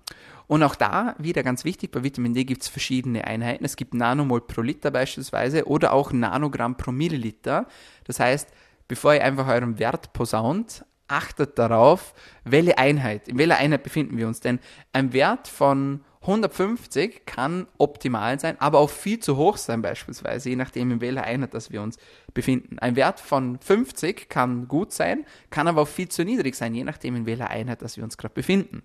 Und 0.51 0.65
auch 0.65 0.75
da, 0.75 1.15
wieder 1.19 1.45
ganz 1.45 1.65
wichtig, 1.65 1.93
bei 1.93 2.03
Vitamin 2.03 2.35
D 2.35 2.43
gibt 2.43 2.63
es 2.63 2.69
verschiedene 2.69 3.25
Einheiten. 3.25 3.65
Es 3.65 3.77
gibt 3.77 3.95
Nanomol 3.95 4.41
pro 4.41 4.63
Liter 4.63 4.91
beispielsweise 4.91 5.67
oder 5.67 5.93
auch 5.93 6.13
Nanogramm 6.13 6.77
pro 6.77 6.91
Milliliter. 6.91 7.69
Das 8.03 8.19
heißt, 8.19 8.49
bevor 8.89 9.15
ihr 9.15 9.23
einfach 9.23 9.47
euren 9.47 9.79
Wert 9.79 10.13
posaunt, 10.13 10.85
achtet 11.11 11.59
darauf, 11.59 12.15
welche 12.45 12.79
Einheit, 12.79 13.29
in 13.29 13.39
welcher 13.39 13.59
Einheit 13.59 13.83
befinden 13.83 14.17
wir 14.17 14.27
uns. 14.27 14.41
Denn 14.41 14.61
ein 14.93 15.13
Wert 15.13 15.49
von 15.49 16.05
150 16.23 17.25
kann 17.25 17.67
optimal 17.79 18.39
sein, 18.39 18.61
aber 18.61 18.79
auch 18.79 18.91
viel 18.91 19.21
zu 19.21 19.37
hoch 19.37 19.57
sein 19.57 19.81
beispielsweise, 19.81 20.51
je 20.51 20.57
nachdem 20.57 20.91
in 20.91 21.01
welcher 21.01 21.25
Einheit 21.25 21.55
das 21.55 21.71
wir 21.71 21.81
uns 21.81 21.97
befinden. 22.35 22.79
Ein 22.79 22.95
Wert 22.95 23.21
von 23.21 23.59
50 23.59 24.29
kann 24.29 24.69
gut 24.69 24.93
sein, 24.93 25.25
kann 25.49 25.67
aber 25.67 25.83
auch 25.83 25.89
viel 25.89 26.09
zu 26.09 26.25
niedrig 26.25 26.55
sein, 26.55 26.75
je 26.75 26.85
nachdem 26.85 27.17
in 27.17 27.27
welcher 27.27 27.49
Einheit 27.49 27.81
das 27.81 27.97
wir 27.97 28.05
uns 28.05 28.19
gerade 28.19 28.35
befinden. 28.35 28.83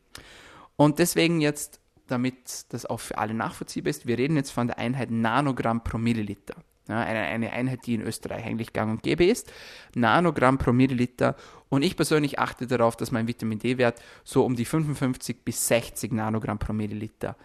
Und 0.77 0.99
deswegen 0.99 1.41
jetzt, 1.41 1.81
damit 2.07 2.65
das 2.69 2.85
auch 2.85 3.01
für 3.01 3.17
alle 3.17 3.33
nachvollziehbar 3.33 3.89
ist, 3.89 4.07
wir 4.07 4.17
reden 4.17 4.37
jetzt 4.37 4.51
von 4.51 4.67
der 4.67 4.77
Einheit 4.77 5.11
Nanogramm 5.11 5.83
pro 5.83 5.97
Milliliter. 5.97 6.55
Ja, 6.87 6.99
eine, 6.99 7.19
eine 7.19 7.51
Einheit, 7.51 7.85
die 7.85 7.95
in 7.95 8.01
Österreich 8.01 8.45
eigentlich 8.45 8.73
gang 8.73 8.91
und 8.91 9.03
gäbe 9.03 9.25
ist. 9.25 9.51
Nanogramm 9.95 10.57
pro 10.57 10.71
Milliliter. 10.71 11.35
Und 11.69 11.81
ich 11.81 11.95
persönlich 11.95 12.37
achte 12.39 12.67
darauf, 12.67 12.95
dass 12.95 13.11
mein 13.11 13.27
Vitamin 13.27 13.59
D-Wert 13.59 14.01
so 14.23 14.45
um 14.45 14.55
die 14.55 14.65
55 14.65 15.43
bis 15.43 15.67
60 15.67 16.11
Nanogramm 16.11 16.59
pro 16.59 16.73
Milliliter 16.73 17.35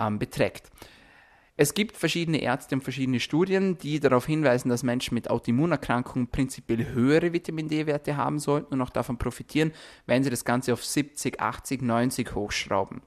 ähm, 0.00 0.18
beträgt. 0.18 0.70
Es 1.60 1.74
gibt 1.74 1.96
verschiedene 1.96 2.40
Ärzte 2.40 2.76
und 2.76 2.82
verschiedene 2.82 3.18
Studien, 3.18 3.78
die 3.78 3.98
darauf 3.98 4.26
hinweisen, 4.26 4.68
dass 4.68 4.84
Menschen 4.84 5.14
mit 5.14 5.28
Autoimmunerkrankungen 5.28 6.28
prinzipiell 6.28 6.86
höhere 6.92 7.32
Vitamin 7.32 7.68
D-Werte 7.68 8.16
haben 8.16 8.38
sollten 8.38 8.74
und 8.74 8.80
auch 8.80 8.90
davon 8.90 9.18
profitieren, 9.18 9.72
wenn 10.06 10.22
sie 10.22 10.30
das 10.30 10.44
Ganze 10.44 10.72
auf 10.72 10.84
70, 10.84 11.40
80, 11.40 11.82
90 11.82 12.34
hochschrauben. 12.36 13.02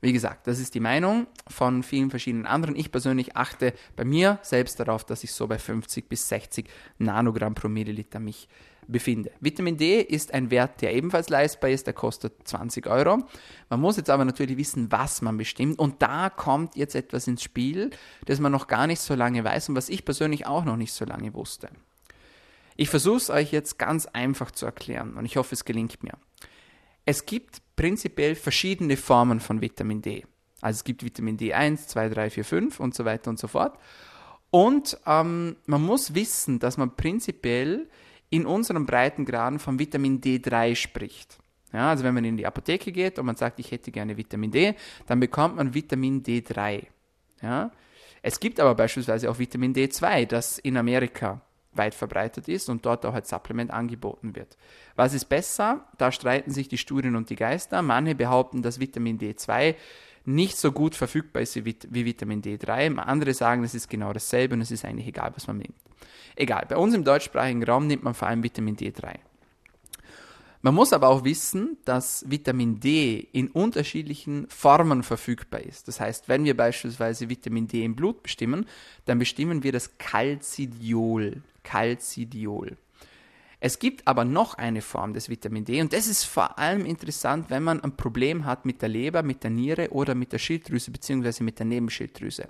Wie 0.00 0.12
gesagt, 0.12 0.46
das 0.46 0.58
ist 0.58 0.74
die 0.74 0.80
Meinung 0.80 1.26
von 1.48 1.82
vielen 1.82 2.10
verschiedenen 2.10 2.46
anderen. 2.46 2.76
Ich 2.76 2.92
persönlich 2.92 3.36
achte 3.36 3.72
bei 3.96 4.04
mir 4.04 4.38
selbst 4.42 4.78
darauf, 4.78 5.04
dass 5.04 5.24
ich 5.24 5.32
so 5.32 5.46
bei 5.46 5.58
50 5.58 6.08
bis 6.08 6.28
60 6.28 6.68
Nanogramm 6.98 7.54
pro 7.54 7.68
Milliliter 7.68 8.20
mich 8.20 8.48
befinde. 8.88 9.32
Vitamin 9.40 9.76
D 9.76 10.00
ist 10.00 10.32
ein 10.32 10.50
Wert, 10.50 10.80
der 10.80 10.94
ebenfalls 10.94 11.28
leistbar 11.28 11.70
ist, 11.70 11.86
der 11.86 11.94
kostet 11.94 12.46
20 12.46 12.86
Euro. 12.86 13.24
Man 13.68 13.80
muss 13.80 13.96
jetzt 13.96 14.10
aber 14.10 14.24
natürlich 14.24 14.56
wissen, 14.56 14.92
was 14.92 15.22
man 15.22 15.36
bestimmt 15.36 15.78
und 15.78 16.02
da 16.02 16.30
kommt 16.30 16.76
jetzt 16.76 16.94
etwas 16.94 17.26
ins 17.26 17.42
Spiel, 17.42 17.90
das 18.26 18.38
man 18.38 18.52
noch 18.52 18.66
gar 18.66 18.86
nicht 18.86 19.00
so 19.00 19.14
lange 19.14 19.42
weiß 19.44 19.70
und 19.70 19.76
was 19.76 19.88
ich 19.88 20.04
persönlich 20.04 20.46
auch 20.46 20.64
noch 20.64 20.76
nicht 20.76 20.92
so 20.92 21.04
lange 21.04 21.34
wusste. 21.34 21.68
Ich 22.76 22.90
versuche 22.90 23.16
es 23.16 23.30
euch 23.30 23.52
jetzt 23.52 23.78
ganz 23.78 24.06
einfach 24.06 24.50
zu 24.50 24.66
erklären 24.66 25.14
und 25.14 25.24
ich 25.24 25.36
hoffe, 25.36 25.54
es 25.54 25.64
gelingt 25.64 26.02
mir. 26.02 26.12
Es 27.06 27.24
gibt 27.24 27.62
prinzipiell 27.76 28.34
verschiedene 28.34 28.96
Formen 28.96 29.40
von 29.40 29.60
Vitamin 29.60 30.02
D. 30.02 30.24
Also 30.60 30.78
es 30.78 30.84
gibt 30.84 31.04
Vitamin 31.04 31.36
D1, 31.36 31.86
2, 31.86 32.08
3, 32.08 32.30
4, 32.30 32.44
5 32.44 32.80
und 32.80 32.94
so 32.94 33.04
weiter 33.04 33.30
und 33.30 33.38
so 33.38 33.46
fort. 33.46 33.78
Und 34.50 34.98
ähm, 35.06 35.56
man 35.66 35.82
muss 35.82 36.14
wissen, 36.14 36.58
dass 36.58 36.78
man 36.78 36.96
prinzipiell 36.96 37.88
in 38.30 38.46
unseren 38.46 38.86
Breitengraden 38.86 39.58
von 39.58 39.78
Vitamin 39.78 40.20
D3 40.20 40.74
spricht. 40.74 41.38
Ja, 41.72 41.90
also 41.90 42.04
wenn 42.04 42.14
man 42.14 42.24
in 42.24 42.36
die 42.36 42.46
Apotheke 42.46 42.90
geht 42.90 43.18
und 43.18 43.26
man 43.26 43.36
sagt, 43.36 43.60
ich 43.60 43.70
hätte 43.70 43.90
gerne 43.90 44.16
Vitamin 44.16 44.50
D, 44.50 44.74
dann 45.06 45.20
bekommt 45.20 45.56
man 45.56 45.74
Vitamin 45.74 46.22
D3. 46.22 46.84
Ja? 47.42 47.70
Es 48.22 48.40
gibt 48.40 48.60
aber 48.60 48.74
beispielsweise 48.74 49.30
auch 49.30 49.38
Vitamin 49.38 49.74
D2, 49.74 50.26
das 50.26 50.58
in 50.58 50.76
Amerika 50.76 51.42
weit 51.76 51.94
verbreitet 51.94 52.48
ist 52.48 52.68
und 52.68 52.84
dort 52.86 53.04
auch 53.06 53.14
als 53.14 53.28
Supplement 53.28 53.70
angeboten 53.70 54.34
wird. 54.36 54.56
Was 54.94 55.14
ist 55.14 55.26
besser? 55.26 55.86
Da 55.98 56.12
streiten 56.12 56.50
sich 56.50 56.68
die 56.68 56.78
Studien 56.78 57.16
und 57.16 57.30
die 57.30 57.36
Geister. 57.36 57.82
Manche 57.82 58.14
behaupten, 58.14 58.62
dass 58.62 58.80
Vitamin 58.80 59.18
D2 59.18 59.74
nicht 60.24 60.56
so 60.56 60.72
gut 60.72 60.94
verfügbar 60.94 61.42
ist 61.42 61.56
wie, 61.64 61.76
Vitamin 62.04 62.42
D3. 62.42 62.96
Andere 62.96 63.32
sagen, 63.32 63.62
es 63.64 63.74
ist 63.74 63.88
genau 63.88 64.12
dasselbe 64.12 64.54
und 64.54 64.60
es 64.60 64.70
ist 64.70 64.84
eigentlich 64.84 65.06
egal, 65.06 65.32
was 65.34 65.46
man 65.46 65.58
nimmt. 65.58 65.76
Egal, 66.34 66.66
bei 66.68 66.76
uns 66.76 66.94
im 66.94 67.04
deutschsprachigen 67.04 67.64
Raum 67.64 67.86
nimmt 67.86 68.02
man 68.02 68.14
vor 68.14 68.28
allem 68.28 68.42
Vitamin 68.42 68.76
D3. 68.76 69.14
Man 70.66 70.74
muss 70.74 70.92
aber 70.92 71.10
auch 71.10 71.22
wissen, 71.22 71.76
dass 71.84 72.28
Vitamin 72.28 72.80
D 72.80 73.28
in 73.30 73.46
unterschiedlichen 73.46 74.48
Formen 74.48 75.04
verfügbar 75.04 75.60
ist. 75.60 75.86
Das 75.86 76.00
heißt, 76.00 76.28
wenn 76.28 76.42
wir 76.42 76.56
beispielsweise 76.56 77.28
Vitamin 77.28 77.68
D 77.68 77.84
im 77.84 77.94
Blut 77.94 78.24
bestimmen, 78.24 78.66
dann 79.04 79.20
bestimmen 79.20 79.62
wir 79.62 79.70
das 79.70 79.96
Calcidiol. 79.98 81.40
Calcidiol. 81.62 82.76
Es 83.60 83.78
gibt 83.78 84.08
aber 84.08 84.24
noch 84.24 84.54
eine 84.54 84.82
Form 84.82 85.14
des 85.14 85.28
Vitamin 85.28 85.64
D 85.64 85.80
und 85.80 85.92
das 85.92 86.08
ist 86.08 86.24
vor 86.24 86.58
allem 86.58 86.84
interessant, 86.84 87.48
wenn 87.48 87.62
man 87.62 87.84
ein 87.84 87.96
Problem 87.96 88.44
hat 88.44 88.66
mit 88.66 88.82
der 88.82 88.88
Leber, 88.88 89.22
mit 89.22 89.44
der 89.44 89.50
Niere 89.50 89.90
oder 89.92 90.16
mit 90.16 90.32
der 90.32 90.40
Schilddrüse 90.40 90.90
bzw. 90.90 91.44
mit 91.44 91.60
der 91.60 91.66
Nebenschilddrüse. 91.66 92.48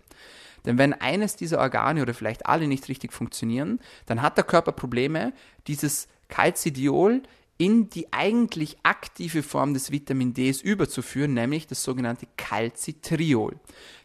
Denn 0.65 0.79
wenn 0.79 0.95
eines 0.95 1.37
dieser 1.37 1.59
Organe 1.59 2.01
oder 2.01 2.15
vielleicht 2.15 2.47
alle 2.47 2.67
nicht 2.67 2.89
richtig 2.89 3.13
funktionieren, 3.13 3.79
dann 4.07 4.23
hat 4.23 4.39
der 4.39 4.45
Körper 4.45 4.73
Probleme, 4.73 5.35
dieses 5.67 6.09
Calcidiol 6.29 7.23
in 7.59 7.89
die 7.89 8.13
eigentlich 8.13 8.77
aktive 8.83 9.43
Form 9.43 9.73
des 9.73 9.91
Vitamin 9.91 10.35
Ds 10.35 10.61
überzuführen, 10.61 11.33
nämlich 11.33 11.67
das 11.67 11.83
sogenannte 11.83 12.27
Calcitriol. 12.37 13.57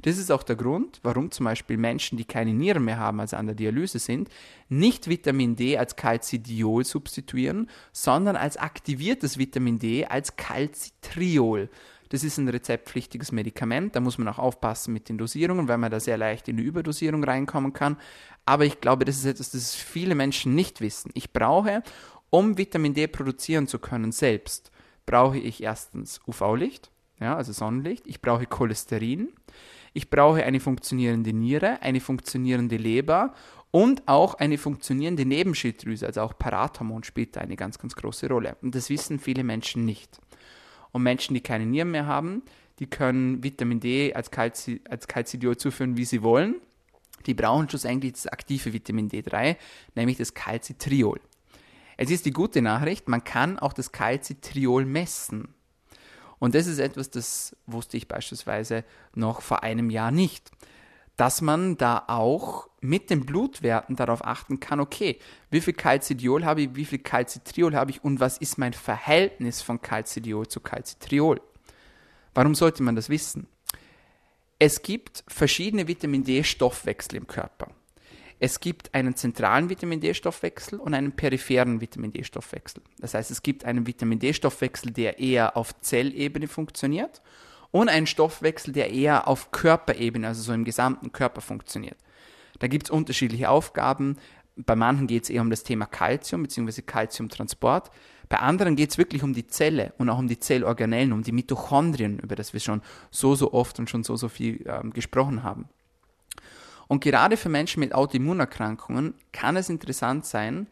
Das 0.04 0.18
ist 0.18 0.32
auch 0.32 0.44
der 0.44 0.56
Grund, 0.56 1.00
warum 1.04 1.32
zum 1.32 1.46
Beispiel 1.46 1.76
Menschen, 1.78 2.18
die 2.18 2.24
keine 2.24 2.54
Nieren 2.54 2.86
mehr 2.86 2.98
haben, 2.98 3.20
also 3.20 3.36
an 3.36 3.48
der 3.48 3.56
Dialyse 3.56 4.00
sind, 4.00 4.30
nicht 4.70 5.10
Vitamin 5.10 5.58
D 5.58 5.78
als 5.78 5.98
Calcidiol 5.98 6.86
substituieren, 6.86 7.70
sondern 7.92 8.38
als 8.38 8.56
aktiviertes 8.56 9.38
Vitamin 9.38 9.80
D 9.80 10.06
als 10.06 10.38
Calcitriol. 10.38 11.70
Das 12.08 12.26
ist 12.26 12.38
ein 12.38 12.50
rezeptpflichtiges 12.50 13.32
Medikament, 13.32 13.96
da 13.96 14.02
muss 14.02 14.18
man 14.18 14.28
auch 14.28 14.40
aufpassen 14.40 14.94
mit 14.94 15.08
den 15.08 15.18
Dosierungen, 15.18 15.70
weil 15.70 15.78
man 15.78 15.92
da 15.92 16.00
sehr 16.00 16.18
leicht 16.18 16.50
in 16.50 16.58
die 16.58 16.64
Überdosierung 16.64 17.24
reinkommen 17.24 17.72
kann. 17.72 17.98
Aber 18.46 18.66
ich 18.66 18.82
glaube, 18.82 19.06
das 19.06 19.18
ist 19.18 19.26
etwas, 19.26 19.52
das 19.52 19.76
viele 19.76 20.14
Menschen 20.14 20.54
nicht 20.54 20.82
wissen. 20.82 21.12
Ich 21.14 21.32
brauche, 21.32 21.84
um 22.32 22.58
Vitamin 22.58 22.96
D 22.96 23.06
produzieren 23.06 23.68
zu 23.68 23.78
können 23.78 24.12
selbst, 24.12 24.72
brauche 25.06 25.38
ich 25.38 25.62
erstens 25.62 26.20
UV-Licht, 26.26 26.90
ja, 27.20 27.36
also 27.36 27.54
Sonnenlicht, 27.54 28.08
ich 28.08 28.22
brauche 28.22 28.48
Cholesterin, 28.48 29.30
ich 29.94 30.10
brauche 30.10 30.44
eine 30.44 30.60
funktionierende 30.60 31.34
Niere, 31.34 31.82
eine 31.82 32.00
funktionierende 32.00 32.78
Leber 32.78 33.34
und 33.70 34.08
auch 34.08 34.36
eine 34.36 34.58
funktionierende 34.58 35.26
Nebenschilddrüse, 35.26 36.08
also 36.08 36.22
auch 36.22 36.38
Parathormon 36.38 37.04
spielt 37.04 37.36
da 37.36 37.42
eine 37.42 37.56
ganz, 37.56 37.78
ganz 37.78 37.96
große 37.96 38.28
Rolle. 38.28 38.56
Und 38.62 38.74
das 38.74 38.90
wissen 38.90 39.20
viele 39.20 39.44
Menschen 39.44 39.86
nicht. 39.86 40.20
Und 40.92 41.04
Menschen, 41.04 41.34
die 41.34 41.42
keine 41.42 41.66
Nieren 41.66 41.92
mehr 41.92 42.06
haben, 42.06 42.44
die 42.80 42.88
können 42.88 43.44
Vitamin 43.44 43.80
D 43.80 44.14
als, 44.14 44.32
Calci 44.32 44.82
als 44.90 45.08
Calcidiol 45.08 45.58
zuführen, 45.58 45.98
wie 45.98 46.06
sie 46.06 46.24
wollen. 46.24 46.56
Die 47.26 47.34
brauchen 47.34 47.70
schlussendlich 47.70 48.14
das 48.14 48.28
aktive 48.28 48.74
Vitamin 48.74 49.10
D3, 49.10 49.58
nämlich 49.96 50.18
das 50.18 50.34
Calcitriol. 50.34 51.20
Es 52.04 52.10
ist 52.10 52.26
die 52.26 52.32
gute 52.32 52.64
Nachricht, 52.64 53.08
man 53.08 53.24
kann 53.24 53.60
auch 53.60 53.74
das 53.74 53.92
Calcitriol 53.92 54.86
messen. 54.86 55.54
Und 56.40 56.56
das 56.56 56.66
ist 56.66 56.80
etwas, 56.80 57.12
das 57.12 57.56
wusste 57.68 57.96
ich 57.96 58.08
beispielsweise 58.08 58.84
noch 59.14 59.44
vor 59.44 59.62
einem 59.62 59.92
Jahr 59.92 60.10
nicht. 60.10 60.50
Dass 61.16 61.42
man 61.42 61.78
da 61.78 62.06
auch 62.08 62.68
mit 62.80 63.12
den 63.12 63.28
Blutwerten 63.28 63.96
darauf 63.96 64.26
achten 64.26 64.60
kann, 64.60 64.80
okay, 64.80 65.20
wie 65.52 65.62
viel 65.62 65.76
Calcidiol 65.76 66.44
habe 66.44 66.64
ich, 66.64 66.70
wie 66.74 66.86
viel 66.86 66.98
Calcitriol 66.98 67.76
habe 67.76 67.92
ich 67.92 68.04
und 68.04 68.20
was 68.20 68.40
ist 68.40 68.58
mein 68.58 68.74
Verhältnis 68.74 69.62
von 69.62 69.80
Calcidiol 69.80 70.48
zu 70.48 70.60
Calcitriol. 70.60 71.40
Warum 72.34 72.56
sollte 72.56 72.82
man 72.82 72.96
das 72.96 73.10
wissen? 73.10 73.46
Es 74.58 74.82
gibt 74.82 75.24
verschiedene 75.28 75.88
Vitamin 75.88 76.24
D-Stoffwechsel 76.24 77.18
im 77.18 77.28
Körper. 77.28 77.68
Es 78.44 78.60
gibt 78.60 78.96
einen 78.96 79.16
zentralen 79.16 79.70
Vitamin 79.70 80.00
D-Stoffwechsel 80.00 80.80
und 80.80 80.96
einen 80.96 81.12
peripheren 81.12 81.80
Vitamin 81.80 82.12
D-Stoffwechsel. 82.12 82.82
Das 82.98 83.14
heißt, 83.14 83.30
es 83.30 83.44
gibt 83.44 83.66
einen 83.66 83.86
Vitamin 83.86 84.18
D-Stoffwechsel, 84.18 84.90
der 84.90 85.20
eher 85.20 85.56
auf 85.56 85.80
Zellebene 85.82 86.48
funktioniert 86.48 87.22
und 87.70 87.88
einen 87.88 88.08
Stoffwechsel, 88.08 88.74
der 88.74 88.92
eher 88.92 89.28
auf 89.28 89.52
Körperebene, 89.52 90.28
also 90.28 90.42
so 90.42 90.54
im 90.54 90.66
gesamten 90.66 91.12
Körper 91.12 91.42
funktioniert. 91.42 91.98
Da 92.58 92.66
gibt 92.66 92.88
es 92.88 92.90
unterschiedliche 92.90 93.48
Aufgaben. 93.48 94.18
Bei 94.56 94.76
manchen 94.76 95.06
geht 95.06 95.26
es 95.26 95.30
eher 95.30 95.42
um 95.42 95.52
das 95.52 95.62
Thema 95.62 95.86
Kalzium 95.86 96.42
bzw. 96.42 96.82
Kalziumtransport. 96.82 97.92
Bei 98.28 98.40
anderen 98.40 98.76
geht 98.76 98.90
es 98.90 98.98
wirklich 98.98 99.22
um 99.22 99.36
die 99.36 99.46
Zelle 99.46 99.94
und 100.00 100.10
auch 100.10 100.18
um 100.18 100.28
die 100.28 100.40
Zellorganellen, 100.40 101.14
um 101.14 101.22
die 101.22 101.32
Mitochondrien, 101.32 102.18
über 102.18 102.36
das 102.36 102.54
wir 102.54 102.60
schon 102.60 102.82
so, 103.12 103.36
so 103.36 103.54
oft 103.54 103.78
und 103.78 103.88
schon 103.88 104.04
so, 104.04 104.16
so 104.16 104.30
viel 104.30 104.66
ähm, 104.66 104.94
gesprochen 104.94 105.44
haben. 105.44 105.70
Und 106.92 107.00
gerade 107.00 107.38
für 107.38 107.48
Menschen 107.48 107.80
mit 107.80 107.96
Autoimmunerkrankungen 107.96 109.14
kann 109.32 109.56
es 109.56 109.70
interessant 109.70 110.26
sein, 110.26 110.68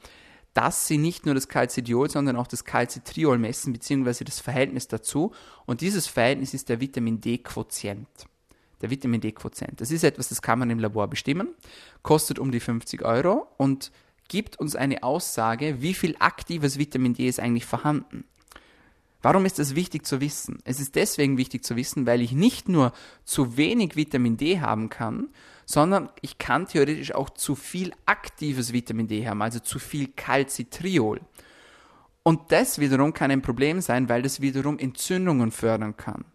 dass 0.53 0.86
sie 0.86 0.97
nicht 0.97 1.25
nur 1.25 1.34
das 1.34 1.47
Calcidiol, 1.47 2.10
sondern 2.10 2.36
auch 2.36 2.47
das 2.47 2.65
Calcitriol 2.65 3.38
messen, 3.38 3.71
beziehungsweise 3.71 4.25
das 4.25 4.41
Verhältnis 4.41 4.89
dazu. 4.89 5.32
Und 5.65 5.79
dieses 5.79 6.08
Verhältnis 6.08 6.53
ist 6.53 6.67
der 6.67 6.82
Vitamin 6.82 7.21
D-Quotient. 7.21 8.10
Der 8.82 8.89
Vitamin 8.89 9.21
D-Quotient. 9.21 9.79
Das 9.79 9.91
ist 9.91 10.03
etwas, 10.03 10.27
das 10.27 10.41
kann 10.41 10.60
man 10.60 10.69
im 10.69 10.79
Labor 10.79 11.08
bestimmen, 11.08 11.55
kostet 12.03 12.38
um 12.38 12.51
die 12.51 12.60
50 12.60 13.01
Euro 13.05 13.47
und 13.55 13.93
gibt 14.27 14.60
uns 14.60 14.75
eine 14.75 15.03
Aussage, 15.03 15.82
wie 15.82 15.93
viel 15.93 16.17
aktives 16.19 16.77
Vitamin 16.77 17.13
D 17.13 17.29
ist 17.29 17.39
eigentlich 17.39 17.65
vorhanden. 17.65 18.25
Warum 19.21 19.45
ist 19.45 19.60
das 19.60 19.75
wichtig 19.75 20.05
zu 20.05 20.21
wissen? 20.21 20.60
Es 20.63 20.79
ist 20.79 20.95
deswegen 20.95 21.38
wichtig 21.38 21.65
zu 21.65 21.75
wissen, 21.75 22.05
weil 22.05 22.21
ich 22.21 22.32
nicht 22.32 22.69
nur 22.69 22.93
zu 23.25 23.58
wenig 23.58 23.95
Vitamin 23.97 24.38
D 24.38 24.62
haben 24.62 24.89
kann, 24.89 25.27
sondern 25.65 26.10
ich 26.21 26.38
kann 26.38 26.67
theoretisch 26.67 27.13
auch 27.13 27.29
zu 27.29 27.55
viel 27.55 27.91
aktives 28.05 28.71
Vitamin 28.71 29.08
D 29.08 29.27
haben, 29.27 29.41
also 29.41 29.60
zu 29.60 29.77
viel 29.77 30.08
Calcitriol. 30.08 31.19
Und 32.23 32.51
das 32.51 32.79
wiederum 32.79 33.13
kann 33.13 33.32
ein 33.32 33.41
Problem 33.41 33.82
sein, 33.82 34.08
weil 34.08 34.21
das 34.21 34.39
wiederum 34.39 34.79
Entzündungen 34.79 35.51
fördern 35.51 35.97
kann. 35.97 36.25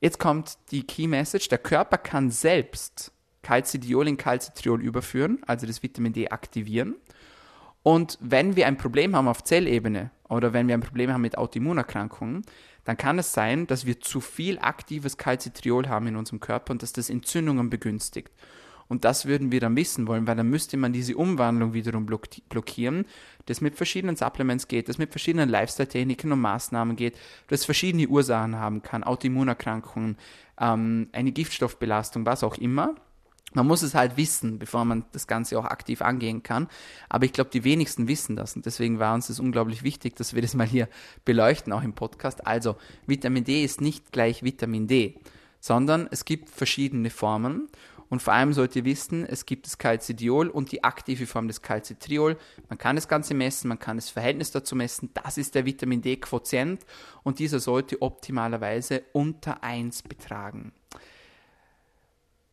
Jetzt 0.00 0.18
kommt 0.18 0.58
die 0.70 0.82
Key 0.82 1.06
Message, 1.06 1.48
der 1.48 1.58
Körper 1.58 1.96
kann 1.96 2.30
selbst 2.30 3.12
Calcidiol 3.42 4.08
in 4.08 4.16
Calcitriol 4.16 4.82
überführen, 4.82 5.40
also 5.46 5.66
das 5.66 5.82
Vitamin 5.82 6.12
D 6.12 6.28
aktivieren. 6.28 6.96
Und 7.82 8.18
wenn 8.20 8.54
wir 8.54 8.66
ein 8.66 8.76
Problem 8.76 9.16
haben 9.16 9.28
auf 9.28 9.44
Zellebene 9.44 10.10
oder 10.36 10.52
wenn 10.52 10.68
wir 10.68 10.74
ein 10.74 10.80
Problem 10.80 11.12
haben 11.12 11.22
mit 11.22 11.38
Autoimmunerkrankungen, 11.38 12.42
dann 12.84 12.96
kann 12.96 13.18
es 13.18 13.32
sein, 13.32 13.66
dass 13.66 13.86
wir 13.86 14.00
zu 14.00 14.20
viel 14.20 14.58
aktives 14.58 15.16
Calcitriol 15.16 15.88
haben 15.88 16.06
in 16.06 16.16
unserem 16.16 16.40
Körper 16.40 16.72
und 16.72 16.82
dass 16.82 16.92
das 16.92 17.10
Entzündungen 17.10 17.70
begünstigt. 17.70 18.32
Und 18.88 19.04
das 19.04 19.26
würden 19.26 19.52
wir 19.52 19.60
dann 19.60 19.76
wissen 19.76 20.06
wollen, 20.06 20.26
weil 20.26 20.36
dann 20.36 20.50
müsste 20.50 20.76
man 20.76 20.92
diese 20.92 21.16
Umwandlung 21.16 21.72
wiederum 21.72 22.04
blockieren, 22.04 23.06
das 23.46 23.60
mit 23.60 23.76
verschiedenen 23.76 24.16
Supplements 24.16 24.68
geht, 24.68 24.88
das 24.88 24.98
mit 24.98 25.10
verschiedenen 25.10 25.48
Lifestyle-Techniken 25.48 26.32
und 26.32 26.40
Maßnahmen 26.40 26.96
geht, 26.96 27.16
das 27.48 27.64
verschiedene 27.64 28.06
Ursachen 28.08 28.56
haben 28.56 28.82
kann, 28.82 29.04
Autoimmunerkrankungen, 29.04 30.18
ähm, 30.60 31.08
eine 31.12 31.32
Giftstoffbelastung, 31.32 32.26
was 32.26 32.42
auch 32.42 32.58
immer. 32.58 32.96
Man 33.54 33.66
muss 33.66 33.82
es 33.82 33.94
halt 33.94 34.16
wissen, 34.16 34.58
bevor 34.58 34.84
man 34.84 35.04
das 35.12 35.26
Ganze 35.26 35.58
auch 35.58 35.64
aktiv 35.64 36.02
angehen 36.02 36.42
kann. 36.42 36.68
Aber 37.08 37.24
ich 37.24 37.32
glaube, 37.32 37.50
die 37.50 37.64
wenigsten 37.64 38.08
wissen 38.08 38.36
das 38.36 38.56
und 38.56 38.66
deswegen 38.66 38.98
war 38.98 39.14
uns 39.14 39.26
das 39.26 39.40
unglaublich 39.40 39.82
wichtig, 39.82 40.16
dass 40.16 40.34
wir 40.34 40.42
das 40.42 40.54
mal 40.54 40.66
hier 40.66 40.88
beleuchten, 41.24 41.72
auch 41.72 41.82
im 41.82 41.92
Podcast. 41.92 42.46
Also, 42.46 42.76
Vitamin 43.06 43.44
D 43.44 43.64
ist 43.64 43.80
nicht 43.80 44.12
gleich 44.12 44.42
Vitamin 44.42 44.86
D, 44.86 45.18
sondern 45.60 46.08
es 46.10 46.24
gibt 46.24 46.50
verschiedene 46.50 47.10
Formen 47.10 47.68
und 48.12 48.20
vor 48.20 48.34
allem 48.34 48.52
sollt 48.52 48.76
ihr 48.76 48.84
wissen, 48.84 49.24
es 49.24 49.46
gibt 49.46 49.64
das 49.64 49.78
Calcidiol 49.78 50.48
und 50.48 50.70
die 50.70 50.84
aktive 50.84 51.26
Form 51.26 51.48
des 51.48 51.62
Calcitriol. 51.62 52.36
Man 52.68 52.76
kann 52.76 52.96
das 52.96 53.08
Ganze 53.08 53.32
messen, 53.32 53.68
man 53.68 53.78
kann 53.78 53.96
das 53.96 54.10
Verhältnis 54.10 54.50
dazu 54.50 54.76
messen. 54.76 55.08
Das 55.14 55.38
ist 55.38 55.54
der 55.54 55.64
Vitamin 55.64 56.02
D-Quotient 56.02 56.84
und 57.22 57.38
dieser 57.38 57.58
sollte 57.58 58.02
optimalerweise 58.02 59.02
unter 59.12 59.64
1 59.64 60.02
betragen. 60.02 60.72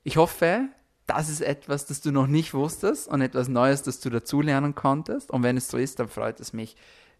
Ich 0.05 0.15
hoffe, 0.15 0.69
das 1.09 1.27
ist 1.27 1.41
etwas, 1.41 1.87
das 1.87 1.99
du 2.01 2.11
noch 2.11 2.27
nicht 2.27 2.53
wusstest 2.53 3.07
und 3.07 3.21
etwas 3.21 3.47
Neues, 3.47 3.81
das 3.81 3.99
du 3.99 4.11
dazulernen 4.11 4.75
konntest. 4.75 5.31
Und 5.31 5.41
wenn 5.41 5.57
es 5.57 5.67
so 5.67 5.77
ist, 5.77 5.99
dann 5.99 6.07
freut 6.07 6.39
es 6.39 6.53
mich 6.53 6.75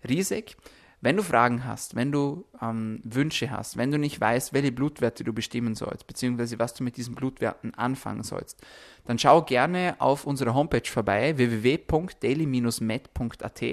riesig. 0.08 0.56
Wenn 1.02 1.17
du 1.17 1.23
Fragen 1.23 1.65
hast, 1.65 1.95
wenn 1.95 2.12
du 2.12 2.45
ähm, 2.62 3.02
Wünsche 3.04 3.49
hast, 3.49 3.78
wenn 3.78 3.89
du 3.89 3.97
nicht 3.97 4.21
weißt, 4.21 4.54
welche 4.54 4.73
Blutwerte 4.73 5.23
du 5.23 5.32
bestimmen 5.34 5.73
sollst, 5.73 6.06
beziehungsweise 6.06 6.60
was 6.60 6.73
du 6.73 6.84
mit 6.84 6.97
diesen 6.97 7.15
Blutwerten 7.15 7.73
anfangen 7.73 8.23
sollst, 8.23 8.62
dann 9.06 9.17
schau 9.17 9.41
gerne 9.41 9.95
auf 9.99 10.28
unserer 10.28 10.54
Homepage 10.54 10.88
vorbei, 10.88 11.38
www.daily-med.at. 11.38 13.63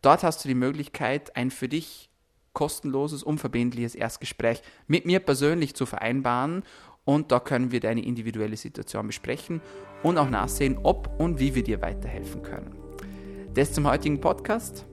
Dort 0.00 0.22
hast 0.22 0.44
du 0.44 0.48
die 0.48 0.54
Möglichkeit, 0.54 1.36
ein 1.36 1.50
für 1.50 1.68
dich 1.68 2.08
kostenloses, 2.52 3.24
unverbindliches 3.24 3.96
Erstgespräch 3.96 4.62
mit 4.86 5.04
mir 5.04 5.18
persönlich 5.18 5.74
zu 5.74 5.86
vereinbaren 5.86 6.62
und 7.04 7.32
da 7.32 7.40
können 7.40 7.70
wir 7.70 7.80
deine 7.80 8.04
individuelle 8.04 8.56
Situation 8.56 9.06
besprechen 9.06 9.60
und 10.02 10.18
auch 10.18 10.30
nachsehen, 10.30 10.78
ob 10.82 11.10
und 11.18 11.38
wie 11.38 11.54
wir 11.54 11.62
dir 11.62 11.80
weiterhelfen 11.82 12.42
können. 12.42 12.74
Das 13.54 13.72
zum 13.72 13.88
heutigen 13.88 14.20
Podcast. 14.20 14.86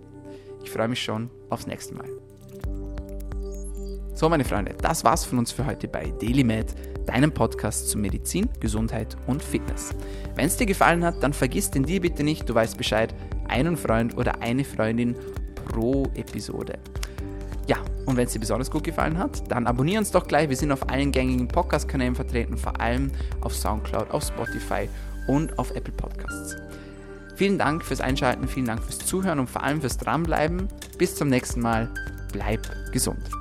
Ich 0.63 0.69
freue 0.69 0.87
mich 0.87 1.01
schon 1.01 1.29
aufs 1.49 1.67
nächste 1.67 1.95
Mal. 1.95 2.09
So, 4.13 4.29
meine 4.29 4.45
Freunde, 4.45 4.75
das 4.79 5.03
war's 5.03 5.25
von 5.25 5.39
uns 5.39 5.51
für 5.51 5.65
heute 5.65 5.87
bei 5.87 6.13
DailyMed, 6.21 6.75
deinem 7.07 7.33
Podcast 7.33 7.89
zu 7.89 7.97
Medizin, 7.97 8.47
Gesundheit 8.59 9.17
und 9.25 9.41
Fitness. 9.41 9.95
Wenn 10.35 10.45
es 10.45 10.57
dir 10.57 10.67
gefallen 10.67 11.03
hat, 11.03 11.23
dann 11.23 11.33
vergiss 11.33 11.71
den 11.71 11.83
dir 11.83 12.01
bitte 12.01 12.23
nicht, 12.23 12.47
du 12.47 12.53
weißt 12.53 12.77
Bescheid, 12.77 13.15
einen 13.47 13.77
Freund 13.77 14.15
oder 14.17 14.41
eine 14.41 14.63
Freundin 14.63 15.15
pro 15.67 16.03
Episode. 16.13 16.77
Ja, 17.67 17.77
und 18.05 18.17
wenn 18.17 18.25
es 18.25 18.33
dir 18.33 18.39
besonders 18.39 18.71
gut 18.71 18.83
gefallen 18.83 19.17
hat, 19.17 19.49
dann 19.51 19.67
abonniere 19.67 19.99
uns 19.99 20.11
doch 20.11 20.27
gleich. 20.27 20.49
Wir 20.49 20.57
sind 20.57 20.71
auf 20.71 20.89
allen 20.89 21.11
gängigen 21.11 21.47
Podcast-Kanälen 21.47 22.15
vertreten, 22.15 22.57
vor 22.57 22.79
allem 22.79 23.11
auf 23.41 23.55
Soundcloud, 23.55 24.11
auf 24.11 24.23
Spotify 24.23 24.89
und 25.27 25.57
auf 25.59 25.71
Apple 25.75 25.93
Podcasts. 25.93 26.55
Vielen 27.35 27.57
Dank 27.57 27.83
fürs 27.83 28.01
Einschalten, 28.01 28.47
vielen 28.47 28.67
Dank 28.67 28.83
fürs 28.83 28.99
Zuhören 28.99 29.39
und 29.39 29.49
vor 29.49 29.63
allem 29.63 29.81
fürs 29.81 29.97
Dranbleiben. 29.97 30.67
Bis 30.97 31.15
zum 31.15 31.29
nächsten 31.29 31.61
Mal. 31.61 31.89
Bleib 32.31 32.67
gesund. 32.91 33.40